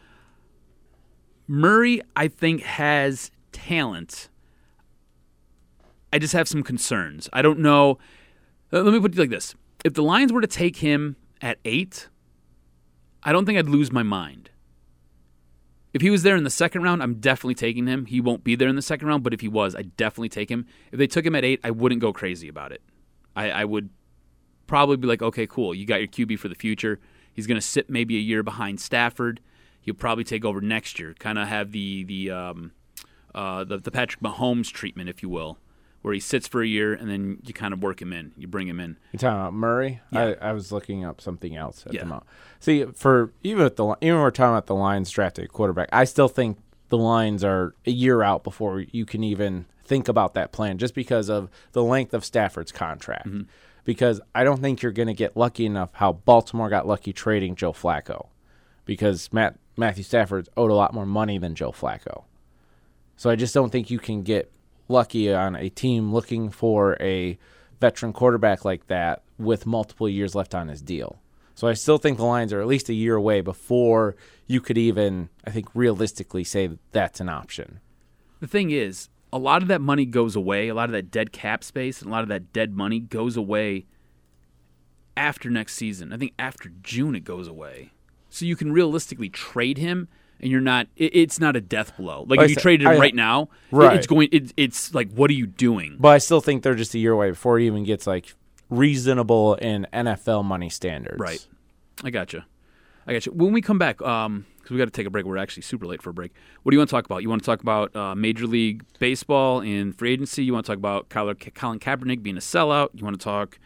Murray, 1.48 2.02
I 2.16 2.28
think, 2.28 2.62
has 2.64 3.32
talent. 3.52 4.30
I 6.12 6.18
just 6.20 6.34
have 6.34 6.48
some 6.48 6.64
concerns. 6.64 7.30
I 7.34 7.42
don't 7.42 7.60
know. 7.60 7.98
uh, 8.74 8.82
Let 8.82 8.94
me 8.94 9.00
put 9.00 9.14
it 9.14 9.18
like 9.20 9.30
this: 9.30 9.54
If 9.84 9.94
the 9.94 10.02
Lions 10.04 10.34
were 10.34 10.42
to 10.42 10.48
take 10.48 10.78
him 10.78 11.16
at 11.42 11.60
eight, 11.66 12.08
I 13.24 13.32
don't 13.32 13.46
think 13.46 13.58
I'd 13.58 13.70
lose 13.70 13.92
my 13.92 14.04
mind. 14.04 14.52
If 15.94 16.02
he 16.02 16.10
was 16.10 16.24
there 16.24 16.36
in 16.36 16.44
the 16.44 16.50
second 16.50 16.84
round, 16.84 17.02
I'm 17.02 17.16
definitely 17.16 17.56
taking 17.56 17.88
him. 17.88 18.06
He 18.06 18.20
won't 18.20 18.44
be 18.44 18.56
there 18.56 18.68
in 18.68 18.76
the 18.76 18.82
second 18.82 19.08
round, 19.08 19.24
but 19.24 19.34
if 19.34 19.40
he 19.40 19.48
was, 19.48 19.76
I'd 19.76 19.96
definitely 19.96 20.30
take 20.30 20.52
him. 20.52 20.66
If 20.92 21.00
they 21.00 21.08
took 21.08 21.26
him 21.26 21.36
at 21.36 21.46
eight, 21.46 21.62
I 21.64 21.72
wouldn't 21.72 22.02
go 22.02 22.12
crazy 22.12 22.50
about 22.50 22.74
it. 22.74 22.82
I, 23.36 23.50
I 23.50 23.66
would 23.66 23.90
probably 24.68 24.98
be 24.98 25.08
like, 25.08 25.22
okay, 25.22 25.48
cool. 25.48 25.74
You 25.74 25.86
got 25.86 26.00
your 26.02 26.08
QB 26.08 26.38
for 26.40 26.50
the 26.50 26.56
future. 26.56 27.00
He's 27.34 27.48
going 27.48 27.60
to 27.60 27.66
sit 27.66 27.90
maybe 27.90 28.18
a 28.18 28.22
year 28.22 28.44
behind 28.44 28.80
Stafford. 28.80 29.40
He'll 29.82 29.94
probably 29.94 30.24
take 30.24 30.44
over 30.44 30.62
next 30.62 31.00
year. 31.00 31.16
Kind 31.18 31.38
of 31.38 31.48
have 31.48 31.72
the 31.72 32.04
the 32.04 32.32
um, 32.32 32.72
uh, 33.34 33.64
the 33.64 33.78
the 33.78 33.92
Patrick 33.92 34.22
Mahomes 34.22 34.72
treatment, 34.72 35.10
if 35.10 35.22
you 35.22 35.30
will, 35.30 35.60
where 36.06 36.14
he 36.14 36.20
sits 36.20 36.48
for 36.48 36.62
a 36.62 36.68
year 36.68 36.94
and 36.94 37.10
then 37.10 37.40
you 37.48 37.52
kind 37.52 37.74
of 37.74 37.82
work 37.82 38.00
him 38.00 38.14
in. 38.14 38.32
You 38.38 38.48
bring 38.48 38.68
him 38.68 38.80
in. 38.80 38.96
You 39.12 39.18
talking 39.18 39.40
about 39.40 39.54
Murray? 39.56 40.02
Yeah. 40.12 40.36
I, 40.40 40.50
I 40.50 40.54
was 40.54 40.72
looking 40.72 41.04
up 41.04 41.20
something 41.20 41.56
else 41.56 41.84
at 41.88 41.94
Yeah. 41.96 42.02
the 42.02 42.06
moment. 42.06 42.28
See, 42.60 42.86
for 42.94 43.34
even 43.42 43.64
with 43.64 43.76
the 43.76 43.86
even 44.02 44.16
when 44.18 44.22
we're 44.24 44.30
talking 44.30 44.54
about 44.54 44.68
the 44.68 44.76
Lions 44.76 45.10
drafted 45.10 45.52
quarterback, 45.52 45.90
I 45.92 46.04
still 46.04 46.28
think 46.28 46.60
the 46.90 46.98
Lions 47.00 47.44
are 47.44 47.74
a 47.88 47.92
year 47.92 48.22
out 48.22 48.44
before 48.44 48.82
you 48.92 49.04
can 49.04 49.24
even 49.24 49.66
think 49.84 50.08
about 50.08 50.36
that 50.36 50.52
plan, 50.52 50.78
just 50.78 50.94
because 50.94 51.28
of 51.28 51.50
the 51.72 51.82
length 51.84 52.14
of 52.14 52.24
Stafford's 52.24 52.72
contract. 52.72 53.26
Mm-hmm. 53.28 53.42
Because 53.84 54.22
I 54.36 54.44
don't 54.44 54.62
think 54.62 54.84
you're 54.84 54.92
going 54.92 55.08
to 55.08 55.14
get 55.16 55.36
lucky 55.36 55.66
enough 55.66 55.90
how 55.94 56.14
Baltimore 56.14 56.70
got 56.70 56.88
lucky 56.88 57.14
trading 57.14 57.56
Joe 57.56 57.74
Flacco, 57.74 58.28
because 58.86 59.34
Matt 59.34 59.58
Matthew 59.76 60.04
Stafford's 60.04 60.50
owed 60.56 60.70
a 60.70 60.76
lot 60.76 60.94
more 60.94 61.06
money 61.08 61.40
than 61.40 61.56
Joe 61.56 61.72
Flacco. 61.72 62.26
So 63.18 63.32
I 63.32 63.36
just 63.36 63.54
don't 63.56 63.72
think 63.72 63.90
you 63.90 63.98
can 64.00 64.22
get 64.22 64.52
lucky 64.88 65.34
on 65.34 65.56
a 65.56 65.70
team 65.70 66.14
looking 66.14 66.50
for 66.50 66.98
a 67.00 67.38
veteran 67.80 68.14
quarterback 68.14 68.66
like 68.66 68.88
that 68.88 69.24
with 69.38 69.66
multiple 69.66 70.08
years 70.08 70.36
left 70.36 70.56
on 70.56 70.68
his 70.68 70.82
deal. 70.82 71.20
So 71.56 71.68
I 71.68 71.74
still 71.74 71.98
think 71.98 72.18
the 72.18 72.26
Lions 72.26 72.52
are 72.52 72.60
at 72.60 72.68
least 72.68 72.90
a 72.90 72.94
year 72.94 73.16
away 73.16 73.42
before 73.42 74.16
you 74.46 74.60
could 74.60 74.78
even, 74.78 75.30
I 75.46 75.52
think, 75.52 75.68
realistically 75.74 76.44
say 76.44 76.68
that 76.68 76.80
that's 76.92 77.20
an 77.20 77.30
option. 77.30 77.80
The 78.42 78.48
thing 78.48 78.72
is, 78.72 79.10
a 79.32 79.40
lot 79.40 79.62
of 79.62 79.68
that 79.70 79.82
money 79.82 80.06
goes 80.06 80.36
away. 80.36 80.68
A 80.68 80.74
lot 80.74 80.90
of 80.90 80.94
that 80.94 81.12
dead 81.12 81.32
cap 81.32 81.64
space 81.64 82.02
and 82.02 82.10
a 82.10 82.12
lot 82.12 82.24
of 82.24 82.30
that 82.30 82.52
dead 82.52 82.76
money 82.76 83.00
goes 83.00 83.38
away 83.38 83.86
after 85.18 85.50
next 85.50 85.76
season. 85.76 86.12
I 86.12 86.18
think 86.18 86.34
after 86.38 86.72
June 86.84 87.16
it 87.16 87.24
goes 87.24 87.48
away. 87.48 87.92
So 88.30 88.46
you 88.46 88.58
can 88.58 88.74
realistically 88.74 89.30
trade 89.30 89.78
him, 89.78 90.10
and 90.42 90.52
you're 90.52 90.62
not. 90.62 90.88
It, 90.96 91.16
it's 91.16 91.40
not 91.40 91.56
a 91.56 91.62
death 91.62 91.96
blow. 91.98 92.26
Like 92.28 92.40
if 92.42 92.50
you 92.52 92.56
traded 92.56 92.88
him 92.88 93.00
right 93.00 93.16
now, 93.16 93.50
Right. 93.72 93.96
it's 93.98 94.08
going. 94.08 94.30
It, 94.32 94.54
it's 94.58 94.94
like, 94.94 95.12
what 95.12 95.30
are 95.30 95.34
you 95.34 95.48
doing? 95.48 95.98
But 96.00 96.10
I 96.10 96.18
still 96.20 96.42
think 96.42 96.64
they're 96.64 96.76
just 96.76 96.94
a 96.94 97.00
year 97.00 97.12
away 97.14 97.30
before 97.32 97.60
it 97.60 97.64
even 97.66 97.84
gets 97.84 98.06
like 98.08 98.34
reasonable 98.70 99.56
in 99.56 99.88
NFL 99.94 100.44
money 100.46 100.70
standards. 100.70 101.20
Right. 101.20 101.46
I 102.04 102.10
gotcha. 102.10 102.46
I 103.08 103.14
gotcha. 103.14 103.32
When 103.32 103.54
we 103.54 103.62
come 103.62 103.78
back, 103.78 104.02
um, 104.02 104.46
because 104.58 104.72
we 104.72 104.78
got 104.80 104.86
to 104.86 104.92
take 104.92 105.06
a 105.06 105.12
break. 105.12 105.26
We're 105.26 105.38
actually 105.38 105.62
super 105.62 105.86
late 105.86 106.02
for 106.02 106.10
a 106.10 106.14
break. 106.14 106.34
What 106.64 106.72
do 106.72 106.76
you 106.76 106.80
want 106.80 106.90
to 106.90 106.96
talk 106.96 107.06
about? 107.06 107.22
You 107.22 107.30
want 107.30 107.42
to 107.44 107.46
talk 107.46 107.62
about 107.62 107.96
uh, 107.96 108.16
Major 108.16 108.48
League 108.48 108.84
Baseball 108.98 109.62
and 109.62 109.96
free 109.96 110.12
agency? 110.14 110.44
You 110.44 110.54
want 110.54 110.66
to 110.66 110.72
talk 110.72 110.78
about 110.78 111.10
Colin, 111.10 111.36
Colin 111.36 111.80
Kaepernick 111.80 112.24
being 112.24 112.38
a 112.38 112.40
sellout? 112.42 112.90
You 112.96 113.04
want 113.04 113.20
to 113.20 113.24
talk 113.24 113.60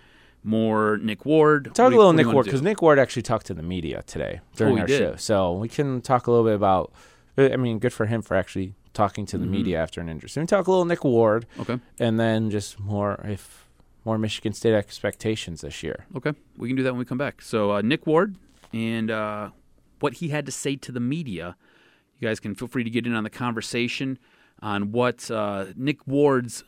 more 0.44 0.98
Nick 1.02 1.26
Ward? 1.26 1.66
Talk 1.74 1.76
do 1.76 1.84
a 1.84 1.86
little 1.98 2.08
what 2.08 2.12
do 2.14 2.22
you 2.22 2.26
Nick 2.28 2.34
Ward 2.34 2.46
because 2.46 2.62
Nick 2.62 2.82
Ward 2.82 3.00
actually 3.00 3.22
talked 3.24 3.46
to 3.48 3.54
the 3.54 3.64
media 3.64 4.04
today 4.08 4.40
during 4.56 4.78
Oh, 4.78 4.82
our 4.82 4.88
did? 4.88 4.98
show, 5.00 5.16
so 5.18 5.54
we 5.54 5.68
can 5.70 6.02
talk 6.02 6.28
a 6.28 6.32
little 6.32 6.46
bit 6.46 6.56
about. 6.56 6.92
I 7.38 7.56
mean, 7.56 7.80
good 7.80 7.94
for 7.94 8.06
him 8.06 8.22
for 8.22 8.36
actually 8.36 8.74
talking 8.94 9.26
to 9.28 9.38
the 9.38 9.46
media 9.46 9.80
after 9.82 10.02
an 10.02 10.10
injury. 10.10 10.30
So 10.30 10.42
we 10.42 10.48
can 10.48 10.58
talk 10.58 10.68
a 10.68 10.72
little 10.72 10.86
Nick 10.86 11.04
Ward, 11.06 11.46
Mm-hmm. 11.58 11.72
Okay. 11.72 11.82
and 12.00 12.20
then 12.20 12.50
just 12.50 12.80
more 12.80 13.22
if 13.26 13.66
more 14.06 14.18
Michigan 14.18 14.54
State 14.54 14.74
expectations 14.74 15.62
this 15.62 15.84
year. 15.84 16.06
Okay, 16.16 16.34
we 16.58 16.68
can 16.68 16.76
do 16.76 16.84
that 16.84 16.92
when 16.94 17.00
we 17.00 17.06
come 17.06 17.18
back. 17.18 17.42
So 17.42 17.72
uh, 17.74 17.82
Nick 17.82 18.08
Ward 18.08 18.36
and 18.74 19.10
uh, 19.12 19.50
what 20.00 20.16
he 20.16 20.30
had 20.30 20.46
to 20.46 20.52
say 20.52 20.76
to 20.78 20.92
the 20.92 21.00
media. 21.00 21.56
You 22.20 22.28
guys 22.28 22.40
can 22.42 22.54
feel 22.56 22.68
free 22.68 22.84
to 22.84 22.90
get 22.90 23.06
in 23.08 23.14
on 23.14 23.24
the 23.24 23.30
conversation 23.30 24.20
on 24.62 24.92
what 24.92 25.32
uh, 25.32 25.68
Nick 25.78 26.06
Ward's 26.06 26.66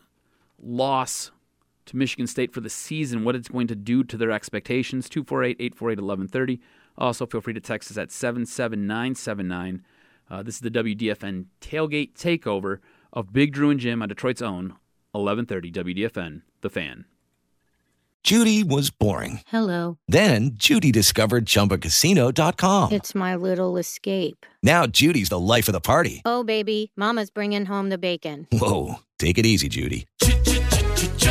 loss 0.61 1.31
to 1.91 1.97
Michigan 1.97 2.27
State 2.27 2.53
for 2.53 2.61
the 2.61 2.69
season, 2.69 3.23
what 3.23 3.35
it's 3.35 3.49
going 3.49 3.67
to 3.67 3.75
do 3.75 4.03
to 4.03 4.17
their 4.17 4.31
expectations. 4.31 5.07
248 5.07 5.57
848 5.59 5.99
1130. 5.99 6.59
Also, 6.97 7.25
feel 7.25 7.41
free 7.41 7.53
to 7.53 7.59
text 7.61 7.91
us 7.91 7.97
at 7.97 8.11
77979. 8.11 9.83
Uh, 10.29 10.43
this 10.43 10.55
is 10.55 10.61
the 10.61 10.71
WDFN 10.71 11.45
tailgate 11.61 12.13
takeover 12.13 12.79
of 13.13 13.33
Big 13.33 13.53
Drew 13.53 13.69
and 13.69 13.79
Jim 13.79 14.01
on 14.01 14.09
Detroit's 14.09 14.41
own 14.41 14.75
1130 15.11 15.71
WDFN, 15.71 16.41
The 16.61 16.69
Fan. 16.69 17.05
Judy 18.23 18.63
was 18.63 18.91
boring. 18.91 19.41
Hello. 19.47 19.97
Then 20.07 20.51
Judy 20.53 20.91
discovered 20.91 21.45
ChumbaCasino.com. 21.45 22.91
It's 22.91 23.15
my 23.15 23.35
little 23.35 23.77
escape. 23.77 24.45
Now 24.61 24.85
Judy's 24.85 25.29
the 25.29 25.39
life 25.39 25.67
of 25.67 25.73
the 25.73 25.81
party. 25.81 26.21
Oh, 26.23 26.43
baby, 26.43 26.91
Mama's 26.95 27.31
bringing 27.31 27.65
home 27.65 27.89
the 27.89 27.97
bacon. 27.97 28.47
Whoa, 28.51 28.97
take 29.17 29.39
it 29.39 29.45
easy, 29.47 29.67
Judy. 29.69 30.05